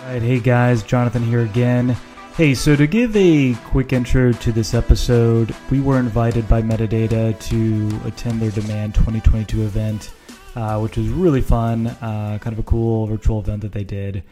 All 0.00 0.06
right, 0.06 0.22
hey 0.22 0.40
guys, 0.40 0.82
Jonathan 0.82 1.22
here 1.22 1.42
again. 1.42 1.94
Hey, 2.34 2.54
so 2.54 2.74
to 2.74 2.86
give 2.86 3.14
a 3.14 3.52
quick 3.66 3.92
intro 3.92 4.32
to 4.32 4.50
this 4.50 4.72
episode, 4.72 5.54
we 5.70 5.80
were 5.80 5.98
invited 5.98 6.48
by 6.48 6.62
Metadata 6.62 7.38
to 7.38 8.08
attend 8.08 8.40
their 8.40 8.50
Demand 8.50 8.94
2022 8.94 9.60
event, 9.62 10.10
uh, 10.56 10.78
which 10.78 10.96
was 10.96 11.08
really 11.08 11.42
fun, 11.42 11.88
uh, 11.88 12.38
kind 12.40 12.54
of 12.54 12.58
a 12.58 12.62
cool 12.62 13.08
virtual 13.08 13.40
event 13.40 13.60
that 13.60 13.72
they 13.72 13.84
did. 13.84 14.24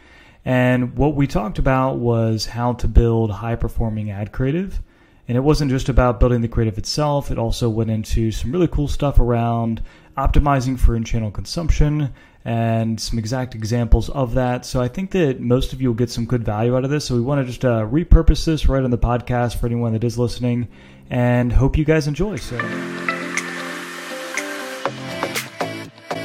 And 0.43 0.97
what 0.97 1.13
we 1.13 1.27
talked 1.27 1.59
about 1.59 1.97
was 1.97 2.47
how 2.47 2.73
to 2.73 2.87
build 2.87 3.29
high 3.29 3.55
performing 3.55 4.09
ad 4.09 4.31
creative. 4.31 4.81
And 5.27 5.37
it 5.37 5.41
wasn't 5.41 5.69
just 5.69 5.87
about 5.87 6.19
building 6.19 6.41
the 6.41 6.47
creative 6.47 6.79
itself, 6.79 7.29
it 7.29 7.37
also 7.37 7.69
went 7.69 7.91
into 7.91 8.31
some 8.31 8.51
really 8.51 8.67
cool 8.67 8.87
stuff 8.87 9.19
around 9.19 9.83
optimizing 10.17 10.79
for 10.79 10.95
in 10.95 11.03
channel 11.03 11.29
consumption 11.29 12.11
and 12.49 12.99
some 12.99 13.19
exact 13.19 13.53
examples 13.53 14.09
of 14.09 14.33
that. 14.33 14.65
So 14.65 14.81
I 14.81 14.87
think 14.87 15.11
that 15.11 15.39
most 15.39 15.71
of 15.71 15.83
you 15.83 15.89
will 15.89 15.95
get 15.95 16.09
some 16.09 16.25
good 16.25 16.43
value 16.43 16.75
out 16.75 16.83
of 16.83 16.89
this. 16.89 17.05
So 17.05 17.13
we 17.13 17.21
want 17.21 17.41
to 17.41 17.45
just 17.45 17.63
uh, 17.63 17.85
repurpose 17.85 18.43
this 18.43 18.67
right 18.67 18.83
on 18.83 18.89
the 18.89 18.97
podcast 18.97 19.59
for 19.59 19.67
anyone 19.67 19.93
that 19.93 20.03
is 20.03 20.17
listening 20.17 20.67
and 21.11 21.53
hope 21.53 21.77
you 21.77 21.85
guys 21.85 22.07
enjoy. 22.07 22.37
So. 22.37 22.57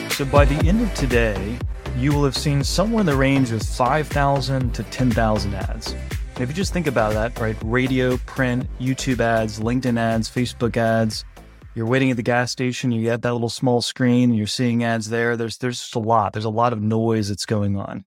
So 0.09 0.24
by 0.24 0.46
the 0.46 0.59
end 0.66 0.80
of 0.80 0.95
today, 0.95 1.59
you 1.98 2.15
will 2.15 2.24
have 2.24 2.38
seen 2.38 2.65
somewhere 2.65 3.01
in 3.01 3.06
the 3.06 3.16
range 3.16 3.52
of 3.52 3.60
5,000 3.60 4.73
to 4.73 4.82
10,000 4.82 5.54
ads. 5.54 5.93
And 5.93 6.41
if 6.41 6.48
you 6.48 6.54
just 6.54 6.73
think 6.73 6.87
about 6.87 7.12
that, 7.12 7.38
right? 7.38 7.56
Radio, 7.62 8.16
print, 8.16 8.66
YouTube 8.80 9.20
ads, 9.20 9.60
LinkedIn 9.60 9.98
ads, 9.98 10.30
Facebook 10.30 10.79
ads, 10.79 11.27
you're 11.74 11.87
waiting 11.87 12.10
at 12.10 12.16
the 12.16 12.23
gas 12.23 12.52
station, 12.52 12.92
you 12.92 13.02
get 13.02 13.23
that 13.23 13.33
little 13.33 13.48
small 13.48 13.82
screen, 13.82 14.30
and 14.30 14.38
you're 14.38 14.46
seeing 14.46 14.84
ads 14.84 15.09
there. 15.09 15.37
There's 15.37 15.59
there's 15.59 15.80
just 15.80 15.95
a 15.95 15.98
lot. 15.98 16.32
There's 16.32 16.45
a 16.45 16.51
lot 16.51 16.73
of 16.73 16.80
noise 16.80 17.28
that's 17.28 17.46
going 17.46 17.77
on. 17.77 18.05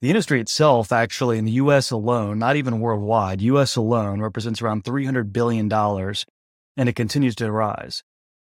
The 0.00 0.10
industry 0.10 0.40
itself, 0.40 0.92
actually, 0.92 1.38
in 1.38 1.44
the 1.44 1.52
US 1.52 1.90
alone, 1.90 2.38
not 2.38 2.56
even 2.56 2.80
worldwide, 2.80 3.40
US 3.40 3.76
alone 3.76 4.20
represents 4.20 4.60
around 4.60 4.84
$300 4.84 5.32
billion, 5.32 5.72
and 5.72 6.88
it 6.88 6.94
continues 6.96 7.34
to 7.36 7.50
rise. 7.50 8.02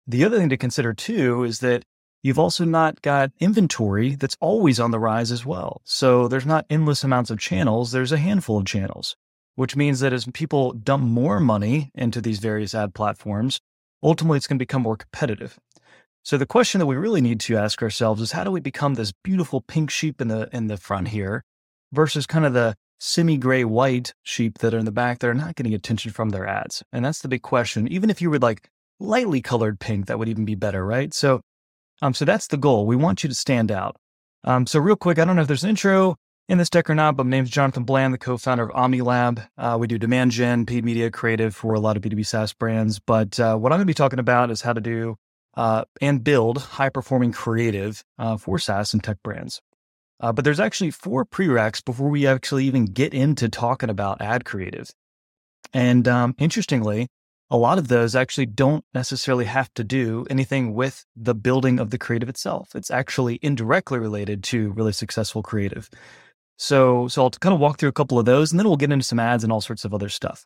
The 0.07 0.25
other 0.25 0.37
thing 0.37 0.49
to 0.49 0.57
consider 0.57 0.93
too 0.93 1.43
is 1.43 1.59
that 1.59 1.83
you've 2.23 2.39
also 2.39 2.65
not 2.65 3.01
got 3.01 3.31
inventory 3.39 4.15
that's 4.15 4.35
always 4.41 4.79
on 4.79 4.91
the 4.91 4.99
rise 4.99 5.31
as 5.31 5.45
well. 5.45 5.81
So 5.85 6.27
there's 6.27 6.45
not 6.45 6.65
endless 6.69 7.03
amounts 7.03 7.29
of 7.29 7.39
channels, 7.39 7.91
there's 7.91 8.11
a 8.11 8.17
handful 8.17 8.57
of 8.57 8.65
channels, 8.65 9.15
which 9.55 9.75
means 9.75 10.01
that 10.01 10.11
as 10.11 10.25
people 10.33 10.73
dump 10.73 11.03
more 11.03 11.39
money 11.39 11.91
into 11.95 12.19
these 12.19 12.39
various 12.39 12.75
ad 12.75 12.93
platforms, 12.93 13.61
ultimately 14.05 14.37
it's 14.37 14.47
going 14.47 14.57
to 14.57 14.61
become 14.61 14.83
more 14.83 14.95
competitive. 14.95 15.59
So 16.23 16.37
the 16.37 16.45
question 16.45 16.79
that 16.79 16.85
we 16.85 16.95
really 16.95 17.21
need 17.21 17.39
to 17.41 17.57
ask 17.57 17.81
ourselves 17.81 18.21
is 18.21 18.31
how 18.31 18.43
do 18.43 18.51
we 18.51 18.61
become 18.61 18.93
this 18.93 19.11
beautiful 19.23 19.61
pink 19.61 19.89
sheep 19.89 20.21
in 20.21 20.27
the 20.27 20.47
in 20.53 20.67
the 20.67 20.77
front 20.77 21.09
here 21.09 21.43
versus 21.91 22.25
kind 22.25 22.45
of 22.45 22.53
the 22.53 22.75
semi-gray 22.99 23.63
white 23.63 24.13
sheep 24.23 24.59
that 24.59 24.73
are 24.73 24.77
in 24.77 24.85
the 24.85 24.91
back 24.91 25.19
that 25.19 25.27
are 25.27 25.33
not 25.33 25.55
getting 25.55 25.73
attention 25.73 26.11
from 26.11 26.29
their 26.29 26.47
ads. 26.47 26.81
And 26.93 27.03
that's 27.03 27.21
the 27.21 27.27
big 27.27 27.41
question. 27.41 27.87
Even 27.87 28.09
if 28.09 28.21
you 28.21 28.29
were 28.29 28.39
like 28.39 28.69
lightly 28.99 29.41
colored 29.41 29.79
pink, 29.79 30.05
that 30.05 30.17
would 30.17 30.29
even 30.29 30.45
be 30.45 30.55
better, 30.55 30.85
right? 30.85 31.13
So 31.13 31.41
um 32.01 32.13
so 32.13 32.25
that's 32.25 32.47
the 32.47 32.57
goal. 32.57 32.85
We 32.85 32.95
want 32.95 33.23
you 33.23 33.29
to 33.29 33.35
stand 33.35 33.71
out. 33.71 33.97
Um 34.43 34.65
so 34.67 34.79
real 34.79 34.95
quick, 34.95 35.19
I 35.19 35.25
don't 35.25 35.35
know 35.35 35.41
if 35.41 35.47
there's 35.47 35.63
an 35.63 35.71
intro 35.71 36.15
in 36.47 36.57
this 36.57 36.69
deck 36.69 36.89
or 36.89 36.95
not, 36.95 37.17
but 37.17 37.25
my 37.25 37.31
name 37.31 37.43
is 37.43 37.49
Jonathan 37.49 37.83
Bland, 37.83 38.13
the 38.13 38.19
co-founder 38.19 38.69
of 38.69 38.75
OmniLab. 38.75 39.47
Uh, 39.57 39.77
we 39.79 39.87
do 39.87 39.97
demand 39.97 40.31
gen, 40.31 40.65
paid 40.65 40.85
media, 40.85 41.09
creative 41.09 41.55
for 41.55 41.73
a 41.73 41.79
lot 41.79 41.97
of 41.97 42.03
B2B 42.03 42.25
SaaS 42.25 42.53
brands. 42.53 42.99
But 42.99 43.39
uh, 43.39 43.55
what 43.57 43.71
I'm 43.71 43.77
going 43.77 43.87
to 43.87 43.89
be 43.89 43.95
talking 43.95 44.19
about 44.19 44.51
is 44.51 44.61
how 44.61 44.73
to 44.73 44.81
do 44.81 45.15
uh, 45.55 45.85
and 46.01 46.23
build 46.23 46.59
high-performing 46.59 47.31
creative 47.31 48.03
uh, 48.19 48.37
for 48.37 48.59
SaaS 48.59 48.93
and 48.93 49.03
tech 49.03 49.17
brands. 49.23 49.61
Uh, 50.19 50.31
but 50.31 50.45
there's 50.45 50.59
actually 50.59 50.91
four 50.91 51.25
prereqs 51.25 51.83
before 51.83 52.09
we 52.09 52.27
actually 52.27 52.65
even 52.65 52.85
get 52.85 53.13
into 53.13 53.49
talking 53.49 53.89
about 53.89 54.21
ad 54.21 54.45
creative. 54.45 54.91
And 55.73 56.07
um, 56.07 56.35
interestingly, 56.37 57.07
a 57.49 57.57
lot 57.57 57.77
of 57.77 57.87
those 57.87 58.15
actually 58.15 58.45
don't 58.45 58.85
necessarily 58.93 59.45
have 59.45 59.73
to 59.73 59.83
do 59.83 60.25
anything 60.29 60.73
with 60.73 61.05
the 61.15 61.35
building 61.35 61.79
of 61.79 61.89
the 61.89 61.97
creative 61.97 62.29
itself. 62.29 62.75
It's 62.75 62.91
actually 62.91 63.39
indirectly 63.41 63.99
related 63.99 64.43
to 64.45 64.71
really 64.71 64.93
successful 64.93 65.43
creative. 65.43 65.89
So, 66.57 67.07
so 67.07 67.23
I'll 67.23 67.29
kind 67.31 67.53
of 67.53 67.59
walk 67.59 67.79
through 67.79 67.89
a 67.89 67.93
couple 67.93 68.17
of 68.17 68.25
those 68.25 68.51
and 68.51 68.59
then 68.59 68.67
we'll 68.67 68.77
get 68.77 68.91
into 68.91 69.03
some 69.03 69.19
ads 69.19 69.43
and 69.43 69.51
all 69.51 69.61
sorts 69.61 69.85
of 69.85 69.93
other 69.93 70.09
stuff. 70.09 70.45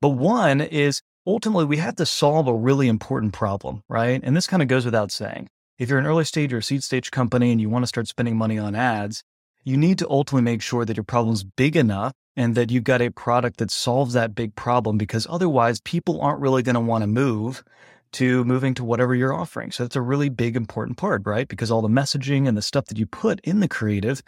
But 0.00 0.10
one 0.10 0.60
is 0.60 1.02
ultimately 1.26 1.64
we 1.64 1.76
have 1.78 1.96
to 1.96 2.06
solve 2.06 2.48
a 2.48 2.54
really 2.54 2.88
important 2.88 3.32
problem, 3.32 3.82
right? 3.88 4.20
And 4.22 4.36
this 4.36 4.46
kind 4.46 4.62
of 4.62 4.68
goes 4.68 4.84
without 4.84 5.10
saying. 5.10 5.48
If 5.78 5.90
you're 5.90 5.98
an 5.98 6.06
early 6.06 6.24
stage 6.24 6.52
or 6.52 6.58
a 6.58 6.62
seed 6.62 6.82
stage 6.82 7.10
company 7.10 7.52
and 7.52 7.60
you 7.60 7.68
want 7.68 7.82
to 7.82 7.88
start 7.88 8.08
spending 8.08 8.36
money 8.36 8.58
on 8.58 8.74
ads, 8.74 9.22
you 9.64 9.76
need 9.76 9.98
to 9.98 10.08
ultimately 10.08 10.44
make 10.44 10.62
sure 10.62 10.84
that 10.84 10.96
your 10.96 11.04
problem's 11.04 11.44
big 11.44 11.76
enough 11.76 12.12
and 12.36 12.54
that 12.54 12.70
you've 12.70 12.84
got 12.84 13.02
a 13.02 13.10
product 13.10 13.58
that 13.58 13.70
solves 13.70 14.14
that 14.14 14.34
big 14.34 14.54
problem 14.54 14.96
because 14.96 15.26
otherwise 15.28 15.80
people 15.80 16.20
aren't 16.20 16.40
really 16.40 16.62
going 16.62 16.74
to 16.74 16.80
want 16.80 17.02
to 17.02 17.06
move 17.06 17.64
to 18.12 18.44
moving 18.44 18.74
to 18.74 18.84
whatever 18.84 19.14
you're 19.14 19.34
offering. 19.34 19.72
So 19.72 19.84
that's 19.84 19.96
a 19.96 20.00
really 20.00 20.28
big 20.28 20.56
important 20.56 20.96
part, 20.96 21.22
right? 21.26 21.48
Because 21.48 21.70
all 21.70 21.82
the 21.82 21.88
messaging 21.88 22.46
and 22.46 22.56
the 22.56 22.62
stuff 22.62 22.86
that 22.86 22.98
you 22.98 23.06
put 23.06 23.40
in 23.40 23.60
the 23.60 23.68
creative 23.68 24.22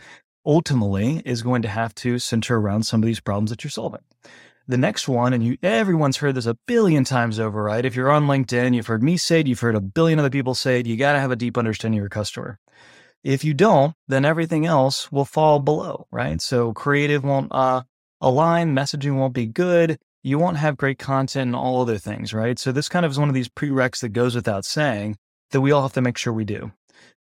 ultimately 0.45 1.23
is 1.25 1.43
going 1.43 1.63
to 1.63 1.69
have 1.69 1.95
to 1.97 2.19
center 2.19 2.57
around 2.57 2.85
some 2.85 3.03
of 3.03 3.07
these 3.07 3.21
problems 3.21 3.51
that 3.51 3.65
you're 3.65 3.71
solving. 3.71 4.01
The 4.67 4.77
next 4.77 5.09
one, 5.09 5.33
and 5.33 5.43
you 5.43 5.57
everyone's 5.63 6.19
heard 6.19 6.35
this 6.35 6.45
a 6.45 6.59
billion 6.67 7.03
times 7.05 7.41
over, 7.41 7.63
right? 7.63 7.85
If 7.85 7.97
you're 7.97 8.11
on 8.11 8.27
LinkedIn, 8.27 8.75
you've 8.75 8.87
heard 8.87 9.03
me 9.03 9.17
say 9.17 9.41
it, 9.41 9.47
you've 9.47 9.61
heard 9.61 9.75
a 9.75 9.81
billion 9.81 10.19
other 10.19 10.29
people 10.29 10.55
say 10.55 10.81
it, 10.81 10.87
you 10.87 10.97
got 10.97 11.15
to 11.15 11.21
have 11.21 11.31
a 11.31 11.37
deep 11.37 11.57
understanding 11.57 11.99
of 11.99 12.03
your 12.03 12.11
customer. 12.11 12.59
If 13.25 13.45
you 13.45 13.55
don't, 13.55 13.95
then 14.07 14.25
everything 14.25 14.67
else 14.67 15.11
will 15.11 15.25
fall 15.25 15.59
below, 15.59 16.07
right? 16.11 16.41
So 16.41 16.73
creative 16.75 17.25
won't 17.25 17.51
uh, 17.51 17.83
align, 18.21 18.75
messaging 18.75 19.17
won't 19.17 19.33
be 19.33 19.47
good, 19.47 19.99
you 20.23 20.39
won't 20.39 20.59
have 20.59 20.77
great 20.77 20.99
content 20.99 21.49
and 21.49 21.57
all 21.57 21.81
other 21.81 21.99
things, 21.99 22.35
right? 22.35 22.59
So 22.59 22.71
this 22.71 22.89
kind 22.89 23.07
of 23.07 23.13
is 23.13 23.19
one 23.19 23.29
of 23.29 23.35
these 23.35 23.49
prereqs 23.49 24.01
that 24.01 24.11
goes 24.11 24.35
without 24.35 24.67
saying 24.67 25.17
that 25.51 25.63
we 25.63 25.73
all 25.73 25.83
have 25.83 25.95
to 25.95 26.03
make 26.03 26.19
sure 26.19 26.33
we 26.33 26.45
do. 26.45 26.73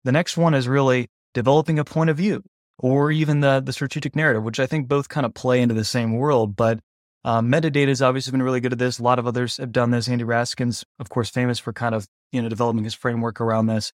The 0.03 0.11
next 0.11 0.37
one 0.37 0.53
is 0.53 0.67
really 0.67 1.07
developing 1.33 1.79
a 1.79 1.85
point 1.85 2.09
of 2.09 2.17
view 2.17 2.43
or 2.79 3.11
even 3.11 3.41
the 3.41 3.59
the 3.59 3.73
strategic 3.73 4.15
narrative, 4.15 4.43
which 4.43 4.59
I 4.59 4.65
think 4.65 4.87
both 4.87 5.09
kind 5.09 5.25
of 5.25 5.33
play 5.33 5.61
into 5.61 5.75
the 5.75 5.85
same 5.85 6.13
world. 6.13 6.55
But 6.55 6.79
uh, 7.23 7.41
metadata 7.41 7.89
has 7.89 8.01
obviously 8.01 8.31
been 8.31 8.43
really 8.43 8.61
good 8.61 8.73
at 8.73 8.79
this. 8.79 8.99
A 8.99 9.03
lot 9.03 9.19
of 9.19 9.27
others 9.27 9.57
have 9.57 9.71
done 9.71 9.91
this. 9.91 10.07
Andy 10.07 10.23
Raskin's, 10.23 10.85
of 10.99 11.09
course, 11.09 11.29
famous 11.29 11.59
for 11.59 11.73
kind 11.73 11.93
of 11.93 12.07
you 12.31 12.41
know 12.41 12.49
developing 12.49 12.83
his 12.83 12.93
framework 12.93 13.39
around 13.41 13.67
this. 13.67 13.91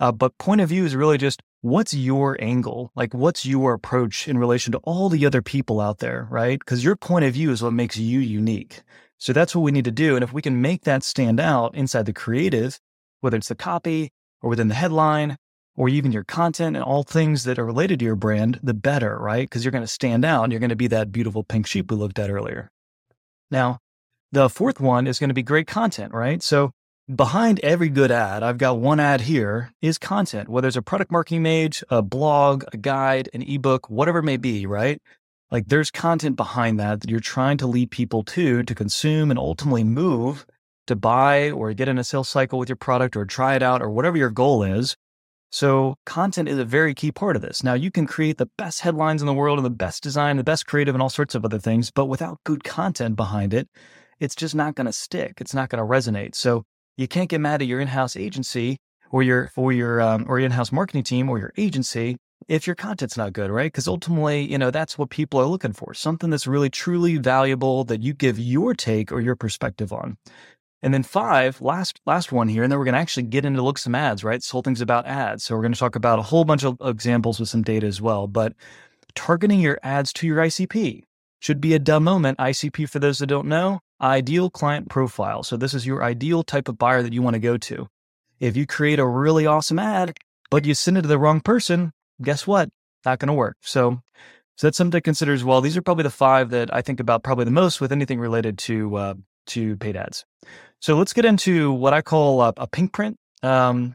Uh, 0.00 0.12
but 0.12 0.36
point 0.38 0.60
of 0.60 0.68
view 0.68 0.84
is 0.84 0.96
really 0.96 1.18
just 1.18 1.40
what's 1.60 1.94
your 1.94 2.36
angle? 2.40 2.90
Like, 2.94 3.14
what's 3.14 3.46
your 3.46 3.72
approach 3.72 4.28
in 4.28 4.36
relation 4.36 4.72
to 4.72 4.78
all 4.78 5.08
the 5.08 5.24
other 5.24 5.40
people 5.40 5.80
out 5.80 5.98
there, 5.98 6.26
right? 6.30 6.58
Because 6.58 6.84
your 6.84 6.96
point 6.96 7.24
of 7.24 7.32
view 7.32 7.52
is 7.52 7.62
what 7.62 7.72
makes 7.72 7.96
you 7.96 8.20
unique. 8.20 8.82
So 9.18 9.32
that's 9.32 9.54
what 9.54 9.62
we 9.62 9.72
need 9.72 9.86
to 9.86 9.90
do. 9.90 10.16
And 10.16 10.22
if 10.22 10.32
we 10.32 10.42
can 10.42 10.60
make 10.60 10.82
that 10.82 11.02
stand 11.02 11.40
out 11.40 11.74
inside 11.74 12.04
the 12.04 12.12
creative, 12.12 12.78
whether 13.20 13.36
it's 13.36 13.48
the 13.48 13.54
copy 13.54 14.10
or 14.42 14.50
within 14.50 14.68
the 14.68 14.74
headline 14.74 15.38
or 15.76 15.88
even 15.88 16.12
your 16.12 16.24
content 16.24 16.76
and 16.76 16.84
all 16.84 17.02
things 17.02 17.44
that 17.44 17.58
are 17.58 17.64
related 17.64 17.98
to 17.98 18.04
your 18.04 18.16
brand, 18.16 18.60
the 18.62 18.74
better, 18.74 19.18
right? 19.18 19.48
Because 19.48 19.64
you're 19.64 19.72
going 19.72 19.82
to 19.84 19.88
stand 19.88 20.24
out 20.24 20.44
and 20.44 20.52
you're 20.52 20.60
going 20.60 20.70
to 20.70 20.76
be 20.76 20.86
that 20.88 21.12
beautiful 21.12 21.42
pink 21.42 21.66
sheep 21.66 21.90
we 21.90 21.96
looked 21.96 22.18
at 22.18 22.30
earlier. 22.30 22.70
Now, 23.50 23.78
the 24.32 24.48
fourth 24.48 24.80
one 24.80 25.06
is 25.06 25.18
going 25.18 25.28
to 25.28 25.34
be 25.34 25.42
great 25.42 25.66
content, 25.66 26.12
right? 26.12 26.42
So 26.42 26.72
behind 27.12 27.60
every 27.60 27.88
good 27.88 28.10
ad, 28.10 28.42
I've 28.42 28.58
got 28.58 28.78
one 28.78 29.00
ad 29.00 29.22
here 29.22 29.72
is 29.82 29.98
content, 29.98 30.48
whether 30.48 30.68
it's 30.68 30.76
a 30.76 30.82
product 30.82 31.10
marketing 31.10 31.44
page, 31.44 31.84
a 31.88 32.02
blog, 32.02 32.64
a 32.72 32.76
guide, 32.76 33.28
an 33.34 33.42
ebook, 33.42 33.90
whatever 33.90 34.20
it 34.20 34.24
may 34.24 34.36
be, 34.36 34.66
right? 34.66 35.00
Like 35.50 35.68
there's 35.68 35.90
content 35.90 36.36
behind 36.36 36.80
that 36.80 37.00
that 37.00 37.10
you're 37.10 37.20
trying 37.20 37.58
to 37.58 37.66
lead 37.66 37.90
people 37.90 38.24
to, 38.24 38.62
to 38.62 38.74
consume 38.74 39.30
and 39.30 39.38
ultimately 39.38 39.84
move 39.84 40.46
to 40.86 40.96
buy 40.96 41.50
or 41.50 41.72
get 41.72 41.88
in 41.88 41.98
a 41.98 42.04
sales 42.04 42.28
cycle 42.28 42.58
with 42.58 42.68
your 42.68 42.76
product 42.76 43.16
or 43.16 43.24
try 43.24 43.54
it 43.54 43.62
out 43.62 43.82
or 43.82 43.90
whatever 43.90 44.16
your 44.16 44.30
goal 44.30 44.62
is. 44.62 44.96
So 45.54 45.94
content 46.04 46.48
is 46.48 46.58
a 46.58 46.64
very 46.64 46.94
key 46.94 47.12
part 47.12 47.36
of 47.36 47.42
this. 47.42 47.62
Now 47.62 47.74
you 47.74 47.92
can 47.92 48.08
create 48.08 48.38
the 48.38 48.50
best 48.58 48.80
headlines 48.80 49.22
in 49.22 49.26
the 49.26 49.32
world 49.32 49.56
and 49.56 49.64
the 49.64 49.70
best 49.70 50.02
design, 50.02 50.36
the 50.36 50.42
best 50.42 50.66
creative 50.66 50.96
and 50.96 51.00
all 51.00 51.08
sorts 51.08 51.36
of 51.36 51.44
other 51.44 51.60
things, 51.60 51.92
but 51.92 52.06
without 52.06 52.42
good 52.42 52.64
content 52.64 53.14
behind 53.14 53.54
it, 53.54 53.68
it's 54.18 54.34
just 54.34 54.56
not 54.56 54.74
going 54.74 54.88
to 54.88 54.92
stick. 54.92 55.34
It's 55.40 55.54
not 55.54 55.68
going 55.68 55.78
to 55.78 55.88
resonate. 55.88 56.34
So 56.34 56.64
you 56.96 57.06
can't 57.06 57.28
get 57.28 57.40
mad 57.40 57.62
at 57.62 57.68
your 57.68 57.78
in-house 57.78 58.16
agency 58.16 58.78
or 59.12 59.22
your 59.22 59.52
or 59.54 59.72
your 59.72 60.00
um, 60.00 60.24
or 60.28 60.40
your 60.40 60.46
in-house 60.46 60.72
marketing 60.72 61.04
team 61.04 61.30
or 61.30 61.38
your 61.38 61.52
agency 61.56 62.16
if 62.48 62.66
your 62.66 62.74
content's 62.74 63.16
not 63.16 63.32
good, 63.32 63.48
right? 63.48 63.70
Because 63.70 63.86
ultimately, 63.86 64.50
you 64.50 64.58
know, 64.58 64.72
that's 64.72 64.98
what 64.98 65.10
people 65.10 65.38
are 65.38 65.46
looking 65.46 65.72
for. 65.72 65.94
Something 65.94 66.30
that's 66.30 66.48
really 66.48 66.68
truly 66.68 67.16
valuable 67.18 67.84
that 67.84 68.02
you 68.02 68.12
give 68.12 68.40
your 68.40 68.74
take 68.74 69.12
or 69.12 69.20
your 69.20 69.36
perspective 69.36 69.92
on. 69.92 70.16
And 70.84 70.92
then 70.92 71.02
five, 71.02 71.62
last 71.62 71.98
last 72.04 72.30
one 72.30 72.46
here, 72.46 72.62
and 72.62 72.70
then 72.70 72.78
we're 72.78 72.84
going 72.84 72.92
to 72.92 73.00
actually 73.00 73.22
get 73.22 73.46
into 73.46 73.62
look 73.62 73.78
some 73.78 73.94
ads, 73.94 74.22
right? 74.22 74.36
This 74.36 74.50
whole 74.50 74.60
thing's 74.60 74.82
about 74.82 75.06
ads. 75.06 75.42
So 75.42 75.54
we're 75.54 75.62
going 75.62 75.72
to 75.72 75.78
talk 75.78 75.96
about 75.96 76.18
a 76.18 76.22
whole 76.22 76.44
bunch 76.44 76.62
of 76.62 76.76
examples 76.82 77.40
with 77.40 77.48
some 77.48 77.62
data 77.62 77.86
as 77.86 78.02
well. 78.02 78.26
But 78.26 78.52
targeting 79.14 79.60
your 79.60 79.78
ads 79.82 80.12
to 80.12 80.26
your 80.26 80.36
ICP 80.36 81.04
should 81.40 81.58
be 81.58 81.72
a 81.72 81.78
dumb 81.78 82.04
moment. 82.04 82.36
ICP, 82.36 82.86
for 82.90 82.98
those 82.98 83.18
that 83.20 83.28
don't 83.28 83.48
know, 83.48 83.80
ideal 84.02 84.50
client 84.50 84.90
profile. 84.90 85.42
So 85.42 85.56
this 85.56 85.72
is 85.72 85.86
your 85.86 86.04
ideal 86.04 86.42
type 86.42 86.68
of 86.68 86.76
buyer 86.76 87.02
that 87.02 87.14
you 87.14 87.22
want 87.22 87.32
to 87.32 87.40
go 87.40 87.56
to. 87.56 87.88
If 88.38 88.54
you 88.54 88.66
create 88.66 88.98
a 88.98 89.06
really 89.06 89.46
awesome 89.46 89.78
ad, 89.78 90.18
but 90.50 90.66
you 90.66 90.74
send 90.74 90.98
it 90.98 91.02
to 91.02 91.08
the 91.08 91.18
wrong 91.18 91.40
person, 91.40 91.92
guess 92.20 92.46
what? 92.46 92.68
Not 93.06 93.20
going 93.20 93.28
to 93.28 93.32
work. 93.32 93.56
So 93.62 94.02
So 94.56 94.66
that's 94.66 94.76
something 94.76 94.98
to 94.98 95.00
consider 95.00 95.32
as 95.32 95.44
well. 95.44 95.62
These 95.62 95.78
are 95.78 95.82
probably 95.82 96.02
the 96.02 96.10
five 96.10 96.50
that 96.50 96.74
I 96.74 96.82
think 96.82 97.00
about 97.00 97.22
probably 97.22 97.46
the 97.46 97.50
most 97.52 97.80
with 97.80 97.90
anything 97.90 98.20
related 98.20 98.58
to 98.58 98.96
uh, 98.96 99.14
to 99.46 99.76
paid 99.76 99.96
ads. 99.96 100.24
So 100.84 100.98
let's 100.98 101.14
get 101.14 101.24
into 101.24 101.72
what 101.72 101.94
I 101.94 102.02
call 102.02 102.42
a, 102.42 102.52
a 102.58 102.66
pink 102.66 102.92
print. 102.92 103.16
Um, 103.42 103.94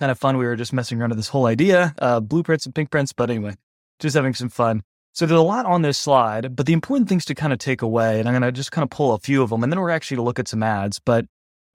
kind 0.00 0.10
of 0.10 0.18
fun. 0.18 0.38
We 0.38 0.44
were 0.44 0.56
just 0.56 0.72
messing 0.72 1.00
around 1.00 1.10
with 1.10 1.20
this 1.20 1.28
whole 1.28 1.46
idea, 1.46 1.94
uh, 2.00 2.18
blueprints 2.18 2.66
and 2.66 2.74
pink 2.74 2.90
prints. 2.90 3.12
But 3.12 3.30
anyway, 3.30 3.54
just 4.00 4.16
having 4.16 4.34
some 4.34 4.48
fun. 4.48 4.82
So 5.12 5.24
there's 5.24 5.38
a 5.38 5.44
lot 5.44 5.66
on 5.66 5.82
this 5.82 5.96
slide, 5.96 6.56
but 6.56 6.66
the 6.66 6.72
important 6.72 7.08
things 7.08 7.24
to 7.26 7.36
kind 7.36 7.52
of 7.52 7.60
take 7.60 7.80
away, 7.80 8.18
and 8.18 8.28
I'm 8.28 8.32
going 8.32 8.42
to 8.42 8.50
just 8.50 8.72
kind 8.72 8.82
of 8.82 8.90
pull 8.90 9.14
a 9.14 9.20
few 9.20 9.40
of 9.40 9.50
them, 9.50 9.62
and 9.62 9.70
then 9.70 9.78
we're 9.78 9.90
actually 9.90 10.16
to 10.16 10.22
look 10.24 10.40
at 10.40 10.48
some 10.48 10.64
ads. 10.64 10.98
But 10.98 11.26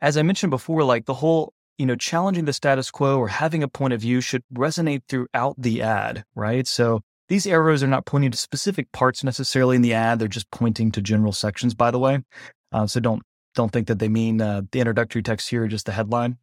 as 0.02 0.18
I 0.18 0.22
mentioned 0.22 0.50
before, 0.50 0.84
like 0.84 1.06
the 1.06 1.14
whole, 1.14 1.54
you 1.78 1.86
know, 1.86 1.96
challenging 1.96 2.44
the 2.44 2.52
status 2.52 2.92
quo 2.92 3.18
or 3.18 3.30
having 3.30 3.64
a 3.64 3.70
point 3.70 3.94
of 3.94 4.02
view 4.02 4.20
should 4.20 4.44
resonate 4.54 5.04
throughout 5.08 5.56
the 5.58 5.82
ad, 5.82 6.26
right? 6.36 6.68
So 6.68 7.04
these 7.30 7.48
arrows 7.48 7.84
are 7.84 7.88
not 7.88 8.06
pointing 8.06 8.32
to 8.32 8.38
specific 8.38 8.92
parts 8.92 9.24
necessarily 9.24 9.78
in 9.78 9.82
the 9.82 9.94
ad; 9.94 10.20
they're 10.20 10.28
just 10.28 10.52
pointing 10.52 10.92
to 10.92 11.02
general 11.02 11.32
sections. 11.32 11.74
By 11.74 11.90
the 11.90 12.00
way, 12.00 12.20
uh, 12.74 12.86
so 12.86 13.00
don't 13.00 13.24
don't 13.56 13.72
think 13.72 13.88
that 13.88 14.00
they 14.00 14.10
mean 14.10 14.42
uh, 14.42 14.62
the 14.72 14.80
introductory 14.80 15.24
text 15.24 15.50
here, 15.50 15.68
just 15.68 15.86
the 15.86 15.92
headline. 15.92 16.38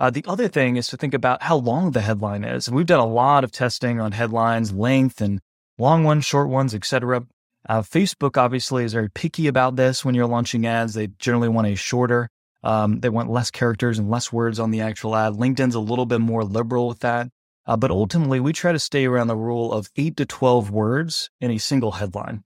Uh, 0.00 0.10
the 0.10 0.24
other 0.26 0.48
thing 0.48 0.76
is 0.76 0.88
to 0.88 0.96
think 0.96 1.14
about 1.14 1.42
how 1.42 1.56
long 1.56 1.92
the 1.92 2.00
headline 2.00 2.44
is. 2.44 2.66
And 2.66 2.76
we've 2.76 2.86
done 2.86 3.00
a 3.00 3.06
lot 3.06 3.44
of 3.44 3.52
testing 3.52 4.00
on 4.00 4.12
headlines, 4.12 4.72
length, 4.72 5.20
and 5.20 5.40
long 5.78 6.04
ones, 6.04 6.24
short 6.24 6.48
ones, 6.48 6.74
etc. 6.74 7.24
Uh, 7.68 7.82
Facebook 7.82 8.36
obviously 8.36 8.84
is 8.84 8.92
very 8.92 9.08
picky 9.08 9.46
about 9.46 9.76
this 9.76 10.04
when 10.04 10.14
you're 10.14 10.26
launching 10.26 10.66
ads. 10.66 10.94
They 10.94 11.06
generally 11.18 11.48
want 11.48 11.68
a 11.68 11.76
shorter. 11.76 12.28
Um, 12.64 13.00
they 13.00 13.08
want 13.08 13.30
less 13.30 13.50
characters 13.50 13.98
and 13.98 14.10
less 14.10 14.32
words 14.32 14.58
on 14.58 14.70
the 14.70 14.80
actual 14.80 15.16
ad. 15.16 15.34
LinkedIn's 15.34 15.74
a 15.74 15.80
little 15.80 16.06
bit 16.06 16.20
more 16.20 16.44
liberal 16.44 16.88
with 16.88 17.00
that. 17.00 17.28
Uh, 17.64 17.76
but 17.76 17.92
ultimately, 17.92 18.40
we 18.40 18.52
try 18.52 18.72
to 18.72 18.78
stay 18.78 19.06
around 19.06 19.28
the 19.28 19.36
rule 19.36 19.72
of 19.72 19.88
8 19.96 20.16
to 20.16 20.26
12 20.26 20.70
words 20.70 21.30
in 21.40 21.50
a 21.52 21.58
single 21.58 21.92
headline. 21.92 22.42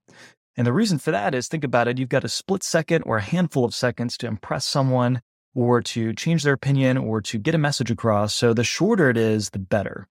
And 0.56 0.66
the 0.66 0.72
reason 0.72 0.98
for 0.98 1.10
that 1.10 1.34
is 1.34 1.48
think 1.48 1.64
about 1.64 1.88
it, 1.88 1.98
you've 1.98 2.08
got 2.08 2.24
a 2.24 2.28
split 2.28 2.62
second 2.62 3.02
or 3.02 3.18
a 3.18 3.22
handful 3.22 3.64
of 3.64 3.74
seconds 3.74 4.16
to 4.18 4.26
impress 4.26 4.64
someone 4.64 5.20
or 5.54 5.80
to 5.80 6.12
change 6.12 6.42
their 6.42 6.52
opinion 6.52 6.98
or 6.98 7.20
to 7.22 7.38
get 7.38 7.54
a 7.54 7.58
message 7.58 7.90
across. 7.90 8.34
So 8.34 8.52
the 8.52 8.64
shorter 8.64 9.08
it 9.10 9.16
is, 9.16 9.50
the 9.50 9.58
better. 9.58 10.06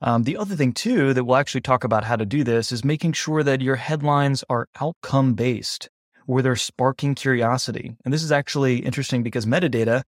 Um, 0.00 0.24
the 0.24 0.36
other 0.36 0.56
thing, 0.56 0.72
too, 0.72 1.14
that 1.14 1.24
we'll 1.24 1.36
actually 1.36 1.60
talk 1.60 1.84
about 1.84 2.04
how 2.04 2.16
to 2.16 2.26
do 2.26 2.42
this 2.42 2.72
is 2.72 2.84
making 2.84 3.12
sure 3.12 3.42
that 3.42 3.60
your 3.60 3.76
headlines 3.76 4.42
are 4.48 4.68
outcome 4.80 5.34
based, 5.34 5.88
where 6.26 6.42
they're 6.42 6.56
sparking 6.56 7.14
curiosity. 7.14 7.94
And 8.04 8.12
this 8.12 8.22
is 8.22 8.32
actually 8.32 8.78
interesting 8.78 9.22
because 9.22 9.46
metadata 9.46 10.02